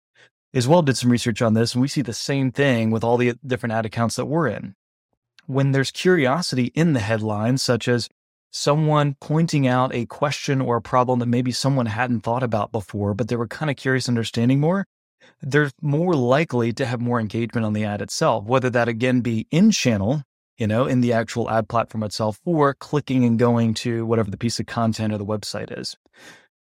as 0.55 0.69
well 0.69 0.83
did 0.83 0.97
some 0.97 1.11
research 1.11 1.43
on 1.43 1.55
this, 1.55 1.75
and 1.75 1.83
we 1.83 1.89
see 1.89 2.03
the 2.03 2.13
same 2.13 2.51
thing 2.53 2.91
with 2.91 3.05
all 3.05 3.17
the 3.17 3.35
different 3.47 3.73
ad 3.73 3.87
accounts 3.87 4.17
that 4.17 4.27
we're 4.27 4.49
in. 4.49 4.75
When 5.47 5.73
there's 5.73 5.91
curiosity 5.91 6.67
in 6.75 6.93
the 6.93 7.01
headline, 7.01 7.59
such 7.59 7.89
as 7.89 8.09
someone 8.51 9.17
pointing 9.21 9.67
out 9.67 9.95
a 9.95 10.07
question 10.07 10.61
or 10.61 10.77
a 10.77 10.83
problem 10.83 11.19
that 11.19 11.27
maybe 11.27 11.53
someone 11.53 11.87
hadn't 11.87 12.21
thought 12.21 12.43
about 12.43 12.73
before, 12.73 13.15
but 13.15 13.29
they 13.29 13.37
were 13.37 13.47
kind 13.47 13.71
of 13.71 13.77
curious 13.77 14.09
understanding 14.09 14.61
more, 14.61 14.87
they're 15.43 15.71
more 15.81 16.15
likely 16.15 16.73
to 16.73 16.87
have 16.87 17.01
more 17.01 17.21
engagement 17.21 17.65
on 17.65 17.73
the 17.73 17.85
ad 17.85 18.03
itself, 18.03 18.45
whether 18.45 18.71
that 18.71 18.89
again 18.89 19.21
be 19.21 19.47
in 19.51 19.71
channel, 19.71 20.23
you 20.57 20.67
know, 20.67 20.87
in 20.87 21.01
the 21.01 21.13
actual 21.13 21.51
ad 21.51 21.69
platform 21.69 22.03
itself, 22.03 22.41
or 22.45 22.75
clicking 22.75 23.25
and 23.25 23.39
going 23.39 23.75
to 23.75 24.05
whatever 24.07 24.31
the 24.31 24.37
piece 24.37 24.59
of 24.59 24.67
content 24.67 25.13
or 25.13 25.19
the 25.19 25.27
website 25.27 25.77
is. 25.79 25.97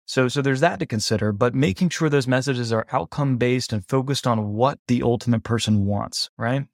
So, 0.05 0.27
so 0.27 0.41
there's 0.41 0.61
that 0.61 0.79
to 0.79 0.87
consider, 0.87 1.31
but 1.31 1.53
making 1.53 1.89
sure 1.89 2.09
those 2.09 2.27
messages 2.27 2.73
are 2.73 2.87
outcome 2.91 3.37
based 3.37 3.71
and 3.71 3.87
focused 3.87 4.25
on 4.25 4.53
what 4.53 4.79
the 4.87 5.03
ultimate 5.03 5.43
person 5.43 5.85
wants, 5.85 6.31
right? 6.35 6.65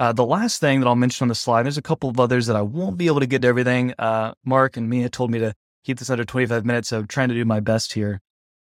Uh, 0.00 0.14
the 0.14 0.24
last 0.24 0.60
thing 0.60 0.80
that 0.80 0.86
I'll 0.86 0.96
mention 0.96 1.26
on 1.26 1.28
the 1.28 1.34
slide, 1.34 1.64
there's 1.64 1.76
a 1.76 1.82
couple 1.82 2.08
of 2.08 2.18
others 2.18 2.46
that 2.46 2.56
I 2.56 2.62
won't 2.62 2.96
be 2.96 3.06
able 3.06 3.20
to 3.20 3.26
get 3.26 3.42
to 3.42 3.48
everything. 3.48 3.92
Uh, 3.98 4.32
Mark 4.46 4.78
and 4.78 4.88
Mia 4.88 5.10
told 5.10 5.30
me 5.30 5.38
to 5.40 5.54
keep 5.84 5.98
this 5.98 6.08
under 6.08 6.24
25 6.24 6.64
minutes, 6.64 6.88
so 6.88 7.00
I'm 7.00 7.06
trying 7.06 7.28
to 7.28 7.34
do 7.34 7.44
my 7.44 7.60
best 7.60 7.92
here. 7.92 8.22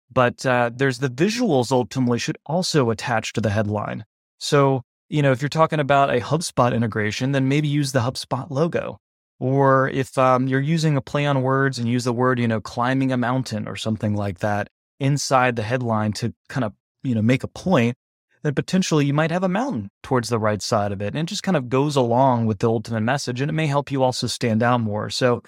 But 0.10 0.46
uh, 0.46 0.72
there's 0.74 1.00
the 1.00 1.10
visuals 1.10 1.74
ultimately 1.74 2.20
should 2.20 2.38
also 2.46 2.90
attach 2.90 3.34
to 3.34 3.42
the 3.42 3.50
headline. 3.50 4.06
So, 4.40 4.84
you 5.10 5.22
know, 5.22 5.34
if 5.34 5.42
you're 5.42 5.50
talking 5.50 5.82
about 5.82 6.10
a 6.10 6.22
HubSpot 6.22 6.74
integration, 6.74 7.34
then 7.34 7.50
maybe 7.50 7.68
use 7.68 7.92
the 7.92 8.00
HubSpot 8.00 8.50
logo. 8.50 9.00
Or 9.38 9.90
if 9.90 10.18
um, 10.18 10.48
you're 10.48 10.62
using 10.62 10.96
a 10.96 11.02
play 11.02 11.26
on 11.26 11.42
words 11.42 11.78
and 11.78 11.90
use 11.90 12.06
the 12.06 12.14
word, 12.14 12.40
you 12.40 12.48
know, 12.48 12.62
climbing 12.62 13.12
a 13.12 13.18
mountain 13.18 13.68
or 13.68 13.76
something 13.76 14.16
like 14.16 14.40
that 14.40 14.70
inside 15.02 15.58
the 15.58 15.64
headline 15.64 16.14
to 16.14 16.34
kind 16.48 16.64
of, 16.64 16.72
you 17.04 17.14
know, 17.14 17.22
make 17.22 17.44
a 17.44 17.50
point, 17.50 17.98
then 18.45 18.53
potentially 18.53 19.07
you 19.07 19.13
might 19.13 19.31
have 19.31 19.44
a 19.44 19.50
mountain 19.50 19.89
towards 20.03 20.30
the 20.30 20.38
right 20.38 20.62
side 20.62 20.92
of 20.92 21.01
it. 21.01 21.07
And 21.07 21.18
it 21.18 21.25
just 21.25 21.42
kind 21.42 21.57
of 21.57 21.68
goes 21.68 21.95
along 21.95 22.45
with 22.45 22.59
the 22.59 22.69
ultimate 22.69 23.01
message 23.01 23.42
and 23.42 23.50
it 23.50 23.53
may 23.53 23.65
help 23.65 23.92
you 23.92 24.03
also 24.03 24.27
stand 24.27 24.62
out 24.62 24.81
more. 24.81 25.09
So 25.09 25.42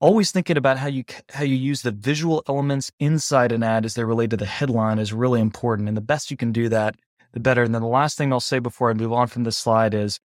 always 0.00 0.30
thinking 0.30 0.56
about 0.56 0.78
how 0.78 0.86
you 0.86 1.02
how 1.32 1.42
you 1.42 1.56
use 1.56 1.82
the 1.82 1.90
visual 1.90 2.44
elements 2.48 2.92
inside 3.00 3.50
an 3.50 3.64
ad 3.64 3.84
as 3.84 3.94
they 3.94 4.04
relate 4.04 4.30
to 4.30 4.36
the 4.36 4.46
headline 4.46 5.00
is 5.00 5.12
really 5.12 5.40
important. 5.40 5.88
And 5.88 5.96
the 5.96 6.00
best 6.00 6.30
you 6.30 6.36
can 6.36 6.52
do 6.52 6.68
that, 6.68 6.94
the 7.32 7.40
better. 7.40 7.64
And 7.64 7.74
then 7.74 7.82
the 7.82 7.88
last 7.88 8.16
thing 8.16 8.32
I'll 8.32 8.38
say 8.38 8.60
before 8.60 8.88
I 8.88 8.94
move 8.94 9.12
on 9.12 9.26
from 9.26 9.42
this 9.42 9.58
slide 9.58 9.92
is 9.92 10.20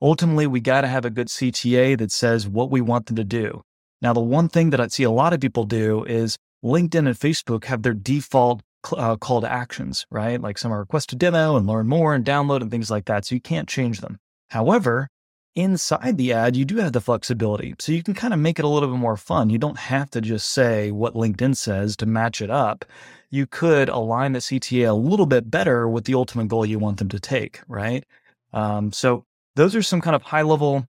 ultimately 0.00 0.46
we 0.46 0.60
got 0.60 0.82
to 0.82 0.86
have 0.86 1.04
a 1.04 1.10
good 1.10 1.26
CTA 1.26 1.98
that 1.98 2.12
says 2.12 2.46
what 2.46 2.70
we 2.70 2.80
want 2.80 3.06
them 3.06 3.16
to 3.16 3.24
do. 3.24 3.60
Now, 4.00 4.12
the 4.12 4.20
one 4.20 4.48
thing 4.48 4.70
that 4.70 4.80
I 4.80 4.86
see 4.86 5.02
a 5.02 5.10
lot 5.10 5.32
of 5.32 5.40
people 5.40 5.64
do 5.64 6.04
is 6.04 6.38
LinkedIn 6.64 7.08
and 7.08 7.18
Facebook 7.18 7.64
have 7.64 7.82
their 7.82 7.94
default 7.94 8.62
uh, 8.96 9.16
call 9.16 9.40
to 9.40 9.50
actions, 9.50 10.06
right? 10.10 10.40
Like 10.40 10.58
some 10.58 10.72
are 10.72 10.80
request 10.80 11.10
to 11.10 11.16
demo 11.16 11.56
and 11.56 11.66
learn 11.66 11.88
more 11.88 12.14
and 12.14 12.24
download 12.24 12.62
and 12.62 12.70
things 12.70 12.90
like 12.90 13.06
that. 13.06 13.24
So 13.24 13.34
you 13.34 13.40
can't 13.40 13.68
change 13.68 14.00
them. 14.00 14.18
However, 14.50 15.08
inside 15.54 16.16
the 16.16 16.32
ad, 16.32 16.56
you 16.56 16.64
do 16.64 16.76
have 16.76 16.92
the 16.92 17.00
flexibility. 17.00 17.74
So 17.78 17.92
you 17.92 18.02
can 18.02 18.14
kind 18.14 18.34
of 18.34 18.40
make 18.40 18.58
it 18.58 18.64
a 18.64 18.68
little 18.68 18.88
bit 18.88 18.98
more 18.98 19.16
fun. 19.16 19.50
You 19.50 19.58
don't 19.58 19.78
have 19.78 20.10
to 20.10 20.20
just 20.20 20.48
say 20.48 20.90
what 20.90 21.14
LinkedIn 21.14 21.56
says 21.56 21.96
to 21.96 22.06
match 22.06 22.40
it 22.40 22.50
up. 22.50 22.84
You 23.30 23.46
could 23.46 23.88
align 23.88 24.32
the 24.32 24.40
CTA 24.40 24.88
a 24.88 24.92
little 24.92 25.26
bit 25.26 25.50
better 25.50 25.88
with 25.88 26.04
the 26.04 26.14
ultimate 26.14 26.48
goal 26.48 26.66
you 26.66 26.78
want 26.78 26.98
them 26.98 27.08
to 27.10 27.20
take, 27.20 27.60
right? 27.66 28.04
Um, 28.52 28.92
so 28.92 29.24
those 29.56 29.74
are 29.74 29.82
some 29.82 30.00
kind 30.00 30.16
of 30.16 30.22
high 30.22 30.42
level, 30.42 30.86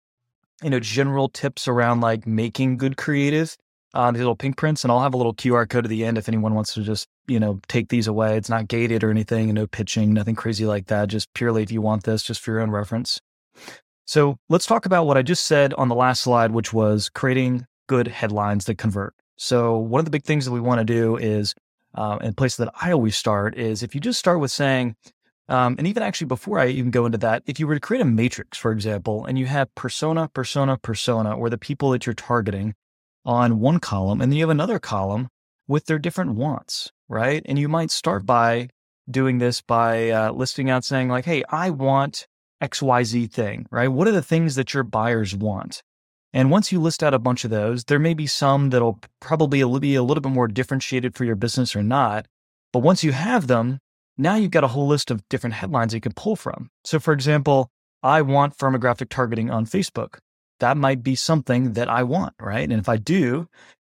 you 0.62 0.70
know, 0.70 0.80
general 0.80 1.28
tips 1.28 1.66
around 1.66 2.00
like 2.00 2.26
making 2.26 2.76
good 2.76 2.96
creative 2.96 3.56
uh, 3.94 4.10
these 4.10 4.20
little 4.20 4.36
pink 4.36 4.56
prints, 4.56 4.84
and 4.84 4.92
I'll 4.92 5.02
have 5.02 5.14
a 5.14 5.16
little 5.16 5.34
QR 5.34 5.68
code 5.68 5.84
at 5.84 5.88
the 5.88 6.04
end 6.04 6.18
if 6.18 6.28
anyone 6.28 6.54
wants 6.54 6.74
to 6.74 6.82
just, 6.82 7.08
you 7.28 7.38
know, 7.38 7.60
take 7.68 7.88
these 7.88 8.06
away. 8.06 8.36
It's 8.36 8.48
not 8.48 8.68
gated 8.68 9.04
or 9.04 9.10
anything, 9.10 9.52
no 9.54 9.66
pitching, 9.66 10.12
nothing 10.12 10.34
crazy 10.34 10.66
like 10.66 10.86
that. 10.86 11.08
Just 11.08 11.32
purely 11.34 11.62
if 11.62 11.70
you 11.70 11.80
want 11.80 12.04
this, 12.04 12.22
just 12.22 12.40
for 12.40 12.52
your 12.52 12.60
own 12.60 12.70
reference. 12.70 13.20
So 14.06 14.38
let's 14.48 14.66
talk 14.66 14.86
about 14.86 15.06
what 15.06 15.16
I 15.16 15.22
just 15.22 15.46
said 15.46 15.74
on 15.74 15.88
the 15.88 15.94
last 15.94 16.22
slide, 16.22 16.52
which 16.52 16.72
was 16.72 17.08
creating 17.08 17.66
good 17.88 18.08
headlines 18.08 18.64
that 18.64 18.78
convert. 18.78 19.14
So 19.36 19.76
one 19.76 19.98
of 19.98 20.04
the 20.04 20.10
big 20.10 20.24
things 20.24 20.44
that 20.44 20.52
we 20.52 20.60
want 20.60 20.80
to 20.80 20.84
do 20.84 21.16
is, 21.16 21.54
uh, 21.94 22.18
and 22.20 22.36
place 22.36 22.56
that 22.56 22.72
I 22.80 22.92
always 22.92 23.16
start 23.16 23.56
is 23.56 23.82
if 23.82 23.94
you 23.94 24.00
just 24.00 24.18
start 24.18 24.40
with 24.40 24.50
saying, 24.50 24.96
um, 25.48 25.76
and 25.78 25.86
even 25.86 26.02
actually 26.02 26.26
before 26.26 26.58
I 26.58 26.68
even 26.68 26.90
go 26.90 27.06
into 27.06 27.18
that, 27.18 27.42
if 27.46 27.58
you 27.58 27.66
were 27.66 27.74
to 27.74 27.80
create 27.80 28.02
a 28.02 28.04
matrix, 28.04 28.58
for 28.58 28.72
example, 28.72 29.24
and 29.24 29.38
you 29.38 29.46
have 29.46 29.74
persona, 29.74 30.28
persona, 30.28 30.76
persona, 30.76 31.36
or 31.36 31.48
the 31.48 31.58
people 31.58 31.90
that 31.90 32.04
you're 32.04 32.14
targeting, 32.14 32.74
on 33.28 33.60
one 33.60 33.78
column, 33.78 34.22
and 34.22 34.32
then 34.32 34.36
you 34.38 34.42
have 34.42 34.50
another 34.50 34.78
column 34.78 35.28
with 35.66 35.84
their 35.84 35.98
different 35.98 36.34
wants, 36.34 36.90
right? 37.08 37.42
And 37.44 37.58
you 37.58 37.68
might 37.68 37.90
start 37.90 38.26
by 38.26 38.68
doing 39.10 39.38
this 39.38 39.60
by 39.60 40.10
uh, 40.10 40.32
listing 40.32 40.70
out 40.70 40.84
saying, 40.84 41.08
like, 41.08 41.24
hey, 41.24 41.42
I 41.48 41.70
want 41.70 42.26
XYZ 42.62 43.30
thing, 43.30 43.66
right? 43.70 43.88
What 43.88 44.08
are 44.08 44.12
the 44.12 44.22
things 44.22 44.54
that 44.56 44.74
your 44.74 44.82
buyers 44.82 45.34
want? 45.34 45.82
And 46.32 46.50
once 46.50 46.70
you 46.70 46.80
list 46.80 47.02
out 47.02 47.14
a 47.14 47.18
bunch 47.18 47.44
of 47.44 47.50
those, 47.50 47.84
there 47.84 47.98
may 47.98 48.12
be 48.12 48.26
some 48.26 48.70
that'll 48.70 49.00
probably 49.20 49.60
be 49.78 49.94
a 49.94 50.02
little 50.02 50.20
bit 50.20 50.32
more 50.32 50.48
differentiated 50.48 51.16
for 51.16 51.24
your 51.24 51.36
business 51.36 51.74
or 51.74 51.82
not. 51.82 52.26
But 52.72 52.80
once 52.80 53.02
you 53.02 53.12
have 53.12 53.46
them, 53.46 53.78
now 54.18 54.34
you've 54.34 54.50
got 54.50 54.64
a 54.64 54.68
whole 54.68 54.86
list 54.86 55.10
of 55.10 55.26
different 55.30 55.54
headlines 55.54 55.94
you 55.94 56.00
can 56.00 56.12
pull 56.12 56.36
from. 56.36 56.68
So, 56.84 57.00
for 57.00 57.14
example, 57.14 57.70
I 58.02 58.20
want 58.20 58.58
firmographic 58.58 59.08
targeting 59.08 59.50
on 59.50 59.64
Facebook 59.64 60.18
that 60.60 60.76
might 60.76 61.02
be 61.02 61.14
something 61.14 61.74
that 61.74 61.88
I 61.88 62.02
want, 62.02 62.34
right? 62.40 62.68
And 62.68 62.80
if 62.80 62.88
I 62.88 62.96
do, 62.96 63.48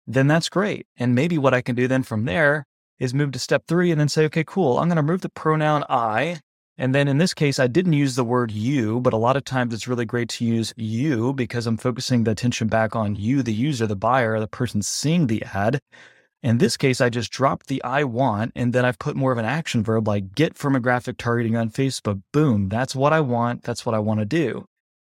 then 0.07 0.27
that's 0.27 0.49
great. 0.49 0.87
And 0.97 1.15
maybe 1.15 1.37
what 1.37 1.53
I 1.53 1.61
can 1.61 1.75
do 1.75 1.87
then 1.87 2.03
from 2.03 2.25
there 2.25 2.65
is 2.99 3.13
move 3.13 3.31
to 3.31 3.39
step 3.39 3.63
three 3.67 3.91
and 3.91 3.99
then 3.99 4.09
say, 4.09 4.25
okay, 4.25 4.43
cool. 4.43 4.77
I'm 4.77 4.87
going 4.87 4.97
to 4.97 5.01
remove 5.01 5.21
the 5.21 5.29
pronoun 5.29 5.83
I. 5.89 6.39
And 6.77 6.95
then 6.95 7.09
in 7.09 7.17
this 7.17 7.33
case, 7.33 7.59
I 7.59 7.67
didn't 7.67 7.93
use 7.93 8.15
the 8.15 8.23
word 8.23 8.51
you, 8.51 9.01
but 9.01 9.11
a 9.11 9.17
lot 9.17 9.35
of 9.35 9.43
times 9.43 9.73
it's 9.73 9.87
really 9.87 10.05
great 10.05 10.29
to 10.29 10.45
use 10.45 10.73
you 10.77 11.33
because 11.33 11.67
I'm 11.67 11.75
focusing 11.75 12.23
the 12.23 12.31
attention 12.31 12.69
back 12.69 12.95
on 12.95 13.17
you, 13.17 13.43
the 13.43 13.53
user, 13.53 13.85
the 13.85 13.97
buyer, 13.97 14.39
the 14.39 14.47
person 14.47 14.81
seeing 14.81 15.27
the 15.27 15.43
ad. 15.53 15.81
In 16.41 16.57
this 16.57 16.77
case, 16.77 17.01
I 17.01 17.09
just 17.09 17.33
dropped 17.33 17.67
the 17.67 17.83
I 17.83 18.05
want, 18.05 18.53
and 18.55 18.71
then 18.71 18.85
I've 18.85 18.97
put 18.97 19.17
more 19.17 19.33
of 19.33 19.37
an 19.37 19.43
action 19.43 19.83
verb 19.83 20.07
like 20.07 20.33
get 20.35 20.53
firmographic 20.53 21.17
targeting 21.17 21.57
on 21.57 21.69
Facebook. 21.69 22.21
Boom. 22.31 22.69
That's 22.69 22.95
what 22.95 23.11
I 23.11 23.19
want. 23.19 23.63
That's 23.63 23.85
what 23.85 23.93
I 23.93 23.99
want 23.99 24.21
to 24.21 24.25
do. 24.25 24.68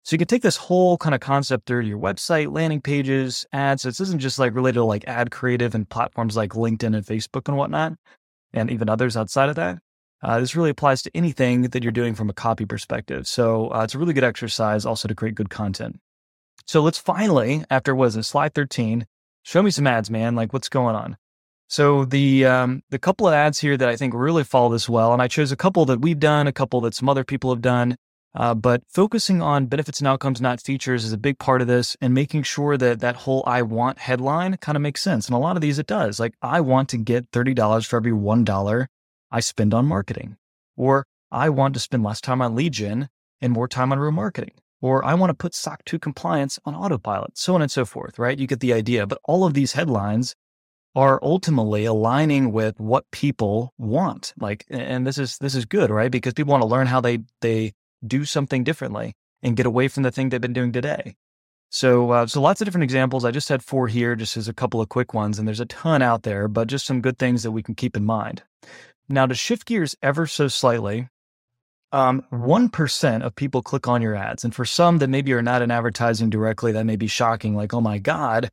So 0.06 0.14
you 0.14 0.18
can 0.18 0.28
take 0.28 0.42
this 0.42 0.56
whole 0.56 0.96
kind 0.98 1.16
of 1.16 1.20
concept 1.20 1.66
through 1.66 1.82
to 1.82 1.88
your 1.88 1.98
website, 1.98 2.54
landing 2.54 2.80
pages, 2.80 3.44
ads. 3.52 3.82
So 3.82 3.88
this 3.88 3.98
isn't 3.98 4.20
just 4.20 4.38
like 4.38 4.54
related 4.54 4.76
to 4.76 4.84
like 4.84 5.02
ad 5.08 5.32
creative 5.32 5.74
and 5.74 5.88
platforms 5.88 6.36
like 6.36 6.52
LinkedIn 6.52 6.94
and 6.94 7.04
Facebook 7.04 7.48
and 7.48 7.56
whatnot, 7.56 7.94
and 8.52 8.70
even 8.70 8.88
others 8.88 9.16
outside 9.16 9.48
of 9.48 9.56
that. 9.56 9.80
Uh, 10.22 10.38
this 10.38 10.54
really 10.54 10.70
applies 10.70 11.02
to 11.02 11.10
anything 11.12 11.62
that 11.62 11.82
you're 11.82 11.90
doing 11.90 12.14
from 12.14 12.30
a 12.30 12.32
copy 12.32 12.64
perspective. 12.64 13.26
So 13.26 13.72
uh, 13.74 13.82
it's 13.82 13.96
a 13.96 13.98
really 13.98 14.12
good 14.12 14.22
exercise 14.22 14.86
also 14.86 15.08
to 15.08 15.14
create 15.16 15.34
good 15.34 15.50
content. 15.50 15.98
So 16.66 16.82
let's 16.82 16.98
finally, 16.98 17.64
after 17.68 17.92
was 17.92 18.14
it 18.14 18.22
slide 18.22 18.54
13, 18.54 19.08
show 19.42 19.60
me 19.60 19.72
some 19.72 19.88
ads, 19.88 20.08
man. 20.08 20.36
Like 20.36 20.52
what's 20.52 20.68
going 20.68 20.94
on? 20.94 21.16
So 21.66 22.04
the 22.04 22.46
um, 22.46 22.84
the 22.90 23.00
couple 23.00 23.26
of 23.26 23.34
ads 23.34 23.58
here 23.58 23.76
that 23.76 23.88
I 23.88 23.96
think 23.96 24.14
really 24.14 24.44
follow 24.44 24.68
this 24.68 24.88
well, 24.88 25.12
and 25.12 25.20
I 25.20 25.26
chose 25.26 25.50
a 25.50 25.56
couple 25.56 25.84
that 25.86 26.00
we've 26.00 26.20
done, 26.20 26.46
a 26.46 26.52
couple 26.52 26.80
that 26.82 26.94
some 26.94 27.08
other 27.08 27.24
people 27.24 27.50
have 27.50 27.60
done. 27.60 27.96
Uh, 28.36 28.54
but 28.54 28.82
focusing 28.88 29.40
on 29.40 29.66
benefits 29.66 30.00
and 30.00 30.06
outcomes, 30.06 30.40
not 30.40 30.60
features, 30.60 31.04
is 31.04 31.12
a 31.12 31.18
big 31.18 31.38
part 31.38 31.62
of 31.62 31.66
this, 31.66 31.96
and 32.00 32.12
making 32.12 32.42
sure 32.42 32.76
that 32.76 33.00
that 33.00 33.16
whole 33.16 33.42
"I 33.46 33.62
want" 33.62 33.98
headline 33.98 34.56
kind 34.58 34.76
of 34.76 34.82
makes 34.82 35.00
sense. 35.00 35.26
And 35.26 35.34
a 35.34 35.38
lot 35.38 35.56
of 35.56 35.62
these 35.62 35.78
it 35.78 35.86
does. 35.86 36.20
Like 36.20 36.34
I 36.42 36.60
want 36.60 36.88
to 36.90 36.98
get 36.98 37.30
thirty 37.32 37.54
dollars 37.54 37.86
for 37.86 37.96
every 37.96 38.12
one 38.12 38.44
dollar 38.44 38.88
I 39.30 39.40
spend 39.40 39.72
on 39.74 39.86
marketing, 39.86 40.36
or 40.76 41.06
I 41.32 41.48
want 41.48 41.74
to 41.74 41.80
spend 41.80 42.04
less 42.04 42.20
time 42.20 42.42
on 42.42 42.54
lead 42.54 42.74
gen 42.74 43.08
and 43.40 43.52
more 43.52 43.68
time 43.68 43.92
on 43.92 43.98
remarketing 43.98 44.52
or 44.80 45.04
I 45.04 45.14
want 45.14 45.30
to 45.30 45.34
put 45.34 45.54
SOC 45.54 45.84
2 45.84 45.98
compliance 45.98 46.58
on 46.64 46.74
autopilot, 46.74 47.38
so 47.38 47.54
on 47.54 47.62
and 47.62 47.70
so 47.70 47.84
forth, 47.84 48.18
right? 48.18 48.38
You 48.38 48.46
get 48.46 48.60
the 48.60 48.72
idea. 48.72 49.06
But 49.06 49.18
all 49.24 49.44
of 49.44 49.54
these 49.54 49.72
headlines 49.72 50.34
are 50.94 51.18
ultimately 51.22 51.84
aligning 51.84 52.52
with 52.52 52.78
what 52.78 53.04
people 53.10 53.72
want. 53.78 54.32
Like, 54.38 54.64
and 54.70 55.06
this 55.06 55.18
is, 55.18 55.38
this 55.38 55.54
is 55.54 55.64
good, 55.64 55.90
right? 55.90 56.10
Because 56.10 56.34
people 56.34 56.52
want 56.52 56.62
to 56.62 56.68
learn 56.68 56.86
how 56.86 57.00
they, 57.00 57.18
they 57.40 57.72
do 58.08 58.24
something 58.24 58.64
differently 58.64 59.14
and 59.42 59.56
get 59.56 59.66
away 59.66 59.88
from 59.88 60.02
the 60.02 60.10
thing 60.10 60.28
they've 60.28 60.40
been 60.40 60.52
doing 60.52 60.72
today. 60.72 61.16
So, 61.68 62.10
uh, 62.10 62.26
so 62.26 62.40
lots 62.40 62.60
of 62.60 62.64
different 62.64 62.84
examples. 62.84 63.24
I 63.24 63.30
just 63.30 63.48
had 63.48 63.62
four 63.62 63.88
here, 63.88 64.14
just 64.14 64.36
as 64.36 64.48
a 64.48 64.54
couple 64.54 64.80
of 64.80 64.88
quick 64.88 65.12
ones, 65.14 65.38
and 65.38 65.46
there's 65.46 65.60
a 65.60 65.66
ton 65.66 66.00
out 66.00 66.22
there, 66.22 66.48
but 66.48 66.68
just 66.68 66.86
some 66.86 67.00
good 67.00 67.18
things 67.18 67.42
that 67.42 67.50
we 67.50 67.62
can 67.62 67.74
keep 67.74 67.96
in 67.96 68.04
mind. 68.04 68.42
Now, 69.08 69.26
to 69.26 69.34
shift 69.34 69.66
gears 69.66 69.94
ever 70.02 70.26
so 70.26 70.48
slightly, 70.48 71.08
um, 71.92 72.24
1% 72.32 73.22
of 73.22 73.34
people 73.34 73.62
click 73.62 73.86
on 73.88 74.02
your 74.02 74.14
ads. 74.14 74.44
And 74.44 74.54
for 74.54 74.64
some 74.64 74.98
that 74.98 75.08
maybe 75.08 75.32
are 75.32 75.42
not 75.42 75.62
in 75.62 75.70
advertising 75.70 76.30
directly, 76.30 76.72
that 76.72 76.86
may 76.86 76.96
be 76.96 77.06
shocking. 77.06 77.54
Like, 77.54 77.72
oh 77.72 77.80
my 77.80 77.98
God, 77.98 78.48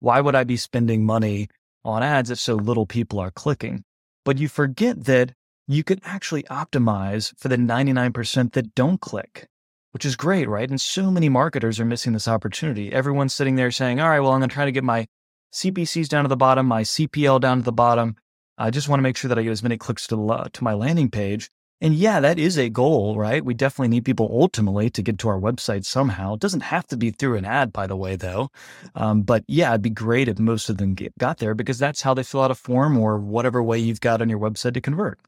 why 0.00 0.20
would 0.20 0.34
I 0.34 0.44
be 0.44 0.56
spending 0.56 1.04
money 1.04 1.48
on 1.84 2.02
ads 2.02 2.30
if 2.30 2.38
so 2.38 2.54
little 2.54 2.86
people 2.86 3.18
are 3.18 3.30
clicking? 3.30 3.84
But 4.24 4.38
you 4.38 4.48
forget 4.48 5.04
that 5.04 5.32
you 5.66 5.82
can 5.82 6.00
actually 6.04 6.44
optimize 6.44 7.36
for 7.38 7.48
the 7.48 7.56
99% 7.56 8.52
that 8.52 8.74
don't 8.74 9.00
click, 9.00 9.48
which 9.92 10.04
is 10.04 10.16
great, 10.16 10.48
right? 10.48 10.68
And 10.68 10.80
so 10.80 11.10
many 11.10 11.28
marketers 11.28 11.80
are 11.80 11.84
missing 11.84 12.12
this 12.12 12.28
opportunity. 12.28 12.92
Everyone's 12.92 13.34
sitting 13.34 13.56
there 13.56 13.70
saying, 13.70 14.00
all 14.00 14.08
right, 14.08 14.20
well, 14.20 14.32
I'm 14.32 14.40
going 14.40 14.48
to 14.48 14.54
try 14.54 14.64
to 14.64 14.72
get 14.72 14.84
my 14.84 15.06
CPCs 15.52 16.08
down 16.08 16.24
to 16.24 16.28
the 16.28 16.36
bottom, 16.36 16.66
my 16.66 16.82
CPL 16.82 17.40
down 17.40 17.58
to 17.58 17.64
the 17.64 17.72
bottom. 17.72 18.16
I 18.58 18.70
just 18.70 18.88
want 18.88 18.98
to 18.98 19.02
make 19.02 19.16
sure 19.16 19.28
that 19.28 19.38
I 19.38 19.42
get 19.42 19.50
as 19.50 19.62
many 19.62 19.76
clicks 19.76 20.06
to, 20.08 20.48
to 20.52 20.64
my 20.64 20.74
landing 20.74 21.10
page. 21.10 21.50
And 21.80 21.94
yeah, 21.94 22.20
that 22.20 22.38
is 22.38 22.56
a 22.56 22.70
goal, 22.70 23.16
right? 23.16 23.44
We 23.44 23.52
definitely 23.52 23.88
need 23.88 24.06
people 24.06 24.30
ultimately 24.32 24.88
to 24.90 25.02
get 25.02 25.18
to 25.18 25.28
our 25.28 25.38
website 25.38 25.84
somehow. 25.84 26.34
It 26.34 26.40
doesn't 26.40 26.62
have 26.62 26.86
to 26.86 26.96
be 26.96 27.10
through 27.10 27.36
an 27.36 27.44
ad, 27.44 27.70
by 27.72 27.86
the 27.86 27.96
way, 27.96 28.16
though. 28.16 28.50
Um, 28.94 29.22
but 29.22 29.44
yeah, 29.46 29.70
it'd 29.70 29.82
be 29.82 29.90
great 29.90 30.28
if 30.28 30.38
most 30.38 30.70
of 30.70 30.78
them 30.78 30.94
get, 30.94 31.16
got 31.18 31.36
there 31.36 31.54
because 31.54 31.78
that's 31.78 32.00
how 32.00 32.14
they 32.14 32.22
fill 32.22 32.40
out 32.40 32.50
a 32.50 32.54
form 32.54 32.96
or 32.96 33.18
whatever 33.18 33.62
way 33.62 33.78
you've 33.78 34.00
got 34.00 34.22
on 34.22 34.30
your 34.30 34.38
website 34.38 34.72
to 34.74 34.80
convert. 34.80 35.20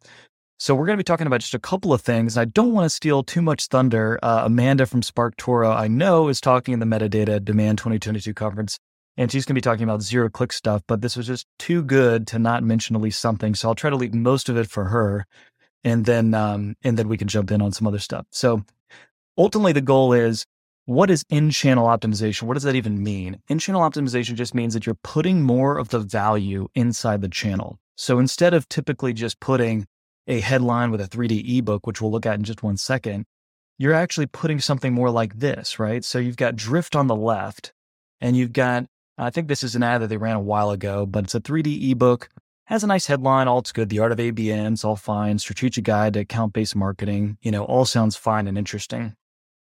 So 0.58 0.74
we're 0.74 0.86
going 0.86 0.96
to 0.96 1.00
be 1.00 1.04
talking 1.04 1.26
about 1.26 1.40
just 1.40 1.54
a 1.54 1.58
couple 1.58 1.92
of 1.92 2.00
things. 2.00 2.38
I 2.38 2.46
don't 2.46 2.72
want 2.72 2.86
to 2.86 2.90
steal 2.90 3.22
too 3.22 3.42
much 3.42 3.66
thunder. 3.66 4.18
Uh, 4.22 4.42
Amanda 4.46 4.86
from 4.86 5.02
SparkToro, 5.02 5.76
I 5.76 5.86
know, 5.86 6.28
is 6.28 6.40
talking 6.40 6.72
in 6.72 6.80
the 6.80 6.86
metadata 6.86 7.44
demand 7.44 7.78
2022 7.78 8.32
conference, 8.34 8.78
and 9.16 9.30
she's 9.30 9.44
going 9.44 9.54
to 9.54 9.58
be 9.58 9.60
talking 9.60 9.84
about 9.84 10.02
zero 10.02 10.30
click 10.30 10.52
stuff. 10.52 10.82
But 10.88 11.02
this 11.02 11.16
was 11.16 11.26
just 11.26 11.46
too 11.58 11.82
good 11.82 12.26
to 12.28 12.38
not 12.38 12.64
mention 12.64 12.96
at 12.96 13.02
least 13.02 13.20
something. 13.20 13.54
So 13.54 13.68
I'll 13.68 13.76
try 13.76 13.90
to 13.90 13.96
leave 13.96 14.14
most 14.14 14.48
of 14.48 14.56
it 14.56 14.68
for 14.68 14.86
her 14.86 15.26
and 15.84 16.04
then 16.04 16.34
um, 16.34 16.76
and 16.82 16.98
then 16.98 17.08
we 17.08 17.16
can 17.16 17.28
jump 17.28 17.50
in 17.50 17.62
on 17.62 17.72
some 17.72 17.86
other 17.86 17.98
stuff. 17.98 18.26
So 18.30 18.64
ultimately, 19.36 19.72
the 19.72 19.80
goal 19.80 20.12
is 20.12 20.46
what 20.86 21.10
is 21.10 21.24
in 21.28 21.50
channel 21.50 21.86
optimization? 21.86 22.44
What 22.44 22.54
does 22.54 22.62
that 22.62 22.74
even 22.74 23.02
mean? 23.02 23.42
In 23.48 23.58
channel 23.58 23.82
optimization 23.82 24.36
just 24.36 24.54
means 24.54 24.72
that 24.74 24.86
you're 24.86 24.96
putting 25.02 25.42
more 25.42 25.76
of 25.76 25.90
the 25.90 25.98
value 25.98 26.68
inside 26.74 27.20
the 27.20 27.28
channel. 27.28 27.78
So 27.96 28.18
instead 28.18 28.54
of 28.54 28.68
typically 28.68 29.12
just 29.12 29.38
putting 29.38 29.86
a 30.26 30.40
headline 30.40 30.90
with 30.90 31.00
a 31.00 31.08
3D 31.08 31.58
ebook, 31.58 31.86
which 31.86 32.00
we'll 32.00 32.10
look 32.10 32.26
at 32.26 32.36
in 32.36 32.44
just 32.44 32.62
one 32.62 32.76
second, 32.76 33.26
you're 33.76 33.92
actually 33.92 34.26
putting 34.26 34.60
something 34.60 34.92
more 34.92 35.10
like 35.10 35.38
this, 35.38 35.78
right? 35.78 36.04
So 36.04 36.18
you've 36.18 36.36
got 36.36 36.56
drift 36.56 36.96
on 36.96 37.06
the 37.06 37.14
left, 37.16 37.72
and 38.20 38.36
you've 38.36 38.52
got, 38.52 38.86
I 39.16 39.30
think 39.30 39.48
this 39.48 39.62
is 39.62 39.74
an 39.74 39.82
ad 39.82 40.02
that 40.02 40.08
they 40.08 40.16
ran 40.16 40.36
a 40.36 40.40
while 40.40 40.70
ago, 40.70 41.06
but 41.06 41.24
it's 41.24 41.34
a 41.34 41.40
3D 41.40 41.90
ebook 41.90 42.28
has 42.68 42.84
a 42.84 42.86
nice 42.86 43.06
headline. 43.06 43.48
All 43.48 43.60
it's 43.60 43.72
good. 43.72 43.88
The 43.88 43.98
art 43.98 44.12
of 44.12 44.18
ABM. 44.18 44.74
It's 44.74 44.84
all 44.84 44.94
fine. 44.94 45.38
Strategic 45.38 45.84
guide 45.84 46.12
to 46.14 46.20
account 46.20 46.52
based 46.52 46.76
marketing. 46.76 47.38
You 47.40 47.50
know, 47.50 47.64
all 47.64 47.86
sounds 47.86 48.14
fine 48.14 48.46
and 48.46 48.58
interesting. 48.58 49.14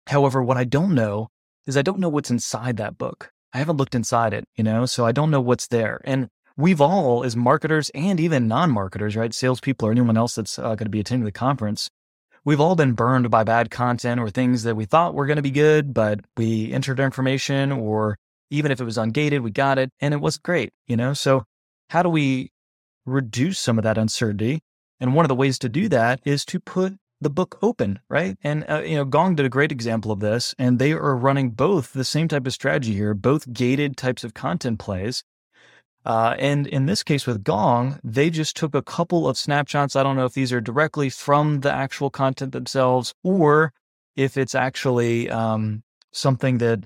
However, 0.06 0.42
what 0.42 0.56
I 0.56 0.62
don't 0.64 0.94
know 0.94 1.28
is 1.66 1.76
I 1.76 1.82
don't 1.82 1.98
know 1.98 2.08
what's 2.08 2.30
inside 2.30 2.76
that 2.76 2.96
book. 2.96 3.32
I 3.52 3.58
haven't 3.58 3.78
looked 3.78 3.96
inside 3.96 4.32
it, 4.32 4.44
you 4.54 4.62
know, 4.62 4.86
so 4.86 5.04
I 5.04 5.12
don't 5.12 5.32
know 5.32 5.40
what's 5.40 5.66
there. 5.66 6.00
And 6.04 6.28
we've 6.56 6.80
all, 6.80 7.24
as 7.24 7.34
marketers 7.34 7.90
and 7.94 8.20
even 8.20 8.46
non 8.46 8.70
marketers, 8.70 9.16
right? 9.16 9.34
Salespeople 9.34 9.88
or 9.88 9.90
anyone 9.90 10.16
else 10.16 10.36
that's 10.36 10.58
uh, 10.58 10.62
going 10.62 10.78
to 10.78 10.88
be 10.88 11.00
attending 11.00 11.24
the 11.24 11.32
conference, 11.32 11.90
we've 12.44 12.60
all 12.60 12.76
been 12.76 12.92
burned 12.92 13.28
by 13.28 13.42
bad 13.42 13.72
content 13.72 14.20
or 14.20 14.30
things 14.30 14.62
that 14.62 14.76
we 14.76 14.84
thought 14.84 15.14
were 15.14 15.26
going 15.26 15.36
to 15.36 15.42
be 15.42 15.50
good, 15.50 15.94
but 15.94 16.20
we 16.36 16.72
entered 16.72 17.00
information 17.00 17.72
or 17.72 18.16
even 18.50 18.70
if 18.70 18.80
it 18.80 18.84
was 18.84 18.98
ungated, 18.98 19.42
we 19.42 19.50
got 19.50 19.78
it 19.78 19.90
and 20.00 20.14
it 20.14 20.20
wasn't 20.20 20.44
great, 20.44 20.70
you 20.86 20.96
know? 20.96 21.12
So 21.12 21.42
how 21.90 22.04
do 22.04 22.08
we 22.08 22.50
reduce 23.06 23.58
some 23.58 23.78
of 23.78 23.84
that 23.84 23.98
uncertainty. 23.98 24.60
And 25.00 25.14
one 25.14 25.24
of 25.24 25.28
the 25.28 25.34
ways 25.34 25.58
to 25.60 25.68
do 25.68 25.88
that 25.88 26.20
is 26.24 26.44
to 26.46 26.60
put 26.60 26.96
the 27.20 27.30
book 27.30 27.58
open, 27.62 28.00
right? 28.08 28.36
And 28.42 28.64
uh, 28.68 28.82
you 28.82 28.96
know, 28.96 29.04
Gong 29.04 29.34
did 29.34 29.46
a 29.46 29.50
great 29.50 29.72
example 29.72 30.12
of 30.12 30.20
this, 30.20 30.54
and 30.58 30.78
they 30.78 30.92
are 30.92 31.16
running 31.16 31.50
both 31.50 31.92
the 31.92 32.04
same 32.04 32.28
type 32.28 32.46
of 32.46 32.52
strategy 32.52 32.94
here, 32.94 33.14
both 33.14 33.52
gated 33.52 33.96
types 33.96 34.24
of 34.24 34.34
content 34.34 34.78
plays. 34.78 35.24
Uh, 36.04 36.36
and 36.38 36.66
in 36.66 36.84
this 36.86 37.02
case 37.02 37.26
with 37.26 37.42
Gong, 37.42 37.98
they 38.04 38.28
just 38.28 38.56
took 38.56 38.74
a 38.74 38.82
couple 38.82 39.26
of 39.26 39.38
snapshots. 39.38 39.96
I 39.96 40.02
don't 40.02 40.16
know 40.16 40.26
if 40.26 40.34
these 40.34 40.52
are 40.52 40.60
directly 40.60 41.08
from 41.08 41.60
the 41.60 41.72
actual 41.72 42.10
content 42.10 42.52
themselves 42.52 43.14
or 43.22 43.72
if 44.14 44.36
it's 44.36 44.54
actually 44.54 45.30
um, 45.30 45.82
something 46.12 46.58
that 46.58 46.84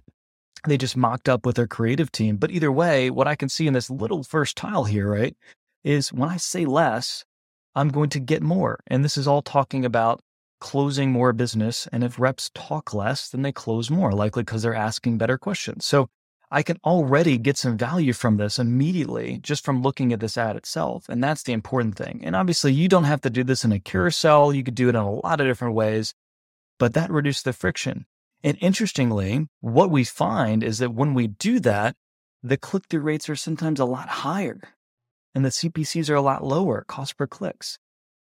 they 0.66 0.76
just 0.76 0.96
mocked 0.96 1.28
up 1.28 1.44
with 1.44 1.56
their 1.56 1.66
creative 1.66 2.12
team. 2.12 2.36
But 2.36 2.52
either 2.52 2.70
way, 2.70 3.10
what 3.10 3.26
I 3.26 3.34
can 3.34 3.48
see 3.48 3.66
in 3.66 3.72
this 3.72 3.90
little 3.90 4.22
first 4.22 4.56
tile 4.56 4.84
here, 4.84 5.10
right, 5.10 5.36
is 5.84 6.12
when 6.12 6.28
I 6.28 6.36
say 6.36 6.64
less, 6.64 7.24
I'm 7.74 7.88
going 7.88 8.10
to 8.10 8.20
get 8.20 8.42
more. 8.42 8.80
And 8.86 9.04
this 9.04 9.16
is 9.16 9.28
all 9.28 9.42
talking 9.42 9.84
about 9.84 10.20
closing 10.60 11.12
more 11.12 11.32
business. 11.32 11.88
And 11.92 12.02
if 12.02 12.18
reps 12.18 12.50
talk 12.54 12.92
less, 12.92 13.28
then 13.28 13.42
they 13.42 13.52
close 13.52 13.90
more, 13.90 14.12
likely 14.12 14.42
because 14.42 14.62
they're 14.62 14.74
asking 14.74 15.18
better 15.18 15.38
questions. 15.38 15.84
So 15.84 16.08
I 16.50 16.62
can 16.62 16.78
already 16.84 17.36
get 17.38 17.58
some 17.58 17.76
value 17.76 18.12
from 18.12 18.38
this 18.38 18.58
immediately 18.58 19.38
just 19.42 19.64
from 19.64 19.82
looking 19.82 20.12
at 20.12 20.20
this 20.20 20.38
ad 20.38 20.56
itself. 20.56 21.08
And 21.08 21.22
that's 21.22 21.42
the 21.42 21.52
important 21.52 21.96
thing. 21.96 22.20
And 22.24 22.34
obviously, 22.34 22.72
you 22.72 22.88
don't 22.88 23.04
have 23.04 23.20
to 23.22 23.30
do 23.30 23.44
this 23.44 23.64
in 23.64 23.72
a 23.72 23.78
carousel. 23.78 24.52
You 24.52 24.64
could 24.64 24.74
do 24.74 24.88
it 24.88 24.94
in 24.94 24.96
a 24.96 25.10
lot 25.10 25.40
of 25.40 25.46
different 25.46 25.74
ways, 25.74 26.14
but 26.78 26.94
that 26.94 27.10
reduces 27.10 27.42
the 27.42 27.52
friction. 27.52 28.06
And 28.42 28.56
interestingly, 28.60 29.46
what 29.60 29.90
we 29.90 30.04
find 30.04 30.62
is 30.62 30.78
that 30.78 30.94
when 30.94 31.12
we 31.12 31.26
do 31.26 31.60
that, 31.60 31.96
the 32.42 32.56
click 32.56 32.84
through 32.88 33.00
rates 33.00 33.28
are 33.28 33.36
sometimes 33.36 33.80
a 33.80 33.84
lot 33.84 34.08
higher 34.08 34.60
and 35.34 35.44
the 35.44 35.50
CPCs 35.50 36.10
are 36.10 36.14
a 36.14 36.20
lot 36.20 36.44
lower, 36.44 36.84
cost 36.88 37.16
per 37.16 37.26
clicks. 37.26 37.78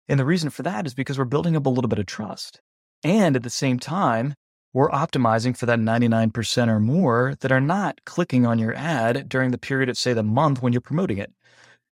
And 0.09 0.19
the 0.19 0.25
reason 0.25 0.51
for 0.51 0.63
that 0.63 0.87
is 0.87 0.95
because 0.95 1.19
we're 1.19 1.25
building 1.25 1.57
up 1.57 1.67
a 1.67 1.71
little 1.71 1.89
bit 1.89 1.99
of 1.99 2.07
trust. 2.07 2.61
And 3.05 3.37
at 3.37 3.43
the 3.43 3.51
same 3.51 3.79
time, 3.79 4.35
we're 4.73 4.91
optimizing 4.91 5.57
for 5.57 5.67
that 5.67 5.79
99% 5.79 6.69
or 6.69 6.81
more 6.81 7.35
that 7.41 7.51
are 7.51 7.61
not 7.61 8.01
clicking 8.05 8.47
on 8.47 8.59
your 8.59 8.75
ad 8.75 9.29
during 9.29 9.51
the 9.51 9.59
period 9.59 9.89
of, 9.89 9.99
say, 9.99 10.13
the 10.13 10.23
month 10.23 10.63
when 10.63 10.73
you're 10.73 10.81
promoting 10.81 11.19
it. 11.19 11.33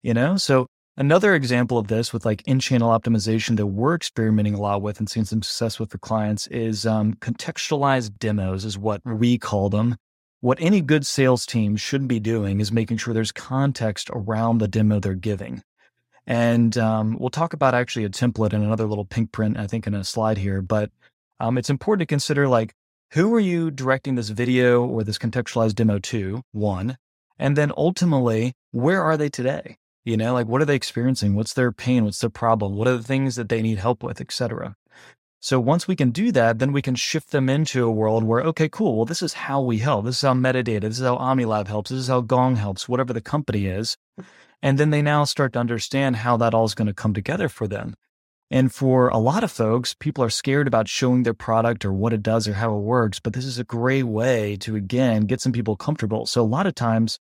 You 0.03 0.13
know, 0.13 0.37
so 0.37 0.67
another 0.97 1.35
example 1.35 1.77
of 1.77 1.87
this 1.87 2.11
with 2.11 2.25
like 2.25 2.41
in 2.47 2.59
channel 2.59 2.89
optimization 2.89 3.57
that 3.57 3.67
we're 3.67 3.95
experimenting 3.95 4.55
a 4.55 4.61
lot 4.61 4.81
with 4.81 4.99
and 4.99 5.09
seeing 5.09 5.25
some 5.25 5.41
success 5.41 5.79
with 5.79 5.91
for 5.91 5.97
clients 5.97 6.47
is 6.47 6.85
um, 6.85 7.13
contextualized 7.15 8.17
demos, 8.19 8.65
is 8.65 8.77
what 8.77 9.01
we 9.05 9.37
call 9.37 9.69
them. 9.69 9.95
What 10.41 10.57
any 10.59 10.81
good 10.81 11.05
sales 11.05 11.45
team 11.45 11.77
should 11.77 12.07
be 12.07 12.19
doing 12.19 12.59
is 12.59 12.71
making 12.71 12.97
sure 12.97 13.13
there's 13.13 13.31
context 13.31 14.09
around 14.11 14.57
the 14.57 14.67
demo 14.67 14.99
they're 14.99 15.13
giving. 15.13 15.61
And 16.25 16.75
um, 16.79 17.15
we'll 17.19 17.29
talk 17.29 17.53
about 17.53 17.75
actually 17.75 18.05
a 18.05 18.09
template 18.09 18.51
and 18.51 18.63
another 18.63 18.87
little 18.87 19.05
pink 19.05 19.31
print, 19.31 19.59
I 19.59 19.67
think, 19.67 19.85
in 19.85 19.93
a 19.93 20.03
slide 20.03 20.39
here. 20.39 20.63
But 20.63 20.89
um, 21.39 21.59
it's 21.59 21.69
important 21.69 22.01
to 22.01 22.11
consider 22.11 22.47
like, 22.47 22.73
who 23.11 23.31
are 23.35 23.39
you 23.39 23.69
directing 23.69 24.15
this 24.15 24.29
video 24.29 24.83
or 24.83 25.03
this 25.03 25.19
contextualized 25.19 25.75
demo 25.75 25.99
to? 25.99 26.41
One. 26.53 26.97
And 27.37 27.55
then 27.55 27.71
ultimately, 27.77 28.53
where 28.71 29.03
are 29.03 29.17
they 29.17 29.29
today? 29.29 29.77
You 30.05 30.17
know, 30.17 30.33
like 30.33 30.47
what 30.47 30.63
are 30.63 30.65
they 30.65 30.75
experiencing? 30.75 31.35
What's 31.35 31.53
their 31.53 31.71
pain? 31.71 32.03
What's 32.03 32.19
their 32.19 32.31
problem? 32.31 32.75
What 32.75 32.87
are 32.87 32.97
the 32.97 33.03
things 33.03 33.35
that 33.35 33.49
they 33.49 33.61
need 33.61 33.77
help 33.77 34.01
with, 34.01 34.19
et 34.19 34.31
cetera? 34.31 34.75
So 35.43 35.59
once 35.59 35.87
we 35.87 35.95
can 35.95 36.11
do 36.11 36.31
that, 36.33 36.59
then 36.59 36.71
we 36.71 36.83
can 36.83 36.93
shift 36.93 37.31
them 37.31 37.49
into 37.49 37.83
a 37.83 37.91
world 37.91 38.23
where, 38.23 38.41
okay, 38.41 38.69
cool. 38.69 38.95
Well, 38.95 39.05
this 39.05 39.23
is 39.23 39.33
how 39.33 39.59
we 39.59 39.79
help. 39.79 40.05
This 40.05 40.17
is 40.17 40.21
how 40.21 40.35
metadata. 40.35 40.81
This 40.81 40.99
is 40.99 41.05
how 41.05 41.17
OmniLab 41.17 41.67
helps. 41.67 41.89
This 41.89 41.99
is 41.99 42.07
how 42.09 42.21
Gong 42.21 42.57
helps, 42.57 42.87
whatever 42.87 43.11
the 43.11 43.21
company 43.21 43.65
is. 43.65 43.97
And 44.61 44.77
then 44.77 44.91
they 44.91 45.01
now 45.01 45.23
start 45.23 45.53
to 45.53 45.59
understand 45.59 46.17
how 46.17 46.37
that 46.37 46.53
all 46.53 46.65
is 46.65 46.75
going 46.75 46.87
to 46.87 46.93
come 46.93 47.15
together 47.15 47.49
for 47.49 47.67
them. 47.67 47.95
And 48.51 48.71
for 48.71 49.09
a 49.09 49.17
lot 49.17 49.43
of 49.43 49.51
folks, 49.51 49.95
people 49.95 50.23
are 50.23 50.29
scared 50.29 50.67
about 50.67 50.87
showing 50.87 51.23
their 51.23 51.33
product 51.33 51.85
or 51.85 51.91
what 51.91 52.13
it 52.13 52.21
does 52.21 52.47
or 52.47 52.53
how 52.53 52.75
it 52.75 52.81
works. 52.81 53.19
But 53.19 53.33
this 53.33 53.45
is 53.45 53.57
a 53.57 53.63
great 53.63 54.03
way 54.03 54.57
to, 54.57 54.75
again, 54.75 55.23
get 55.23 55.41
some 55.41 55.53
people 55.53 55.75
comfortable. 55.75 56.27
So 56.27 56.41
a 56.41 56.43
lot 56.43 56.67
of 56.67 56.75
times, 56.75 57.17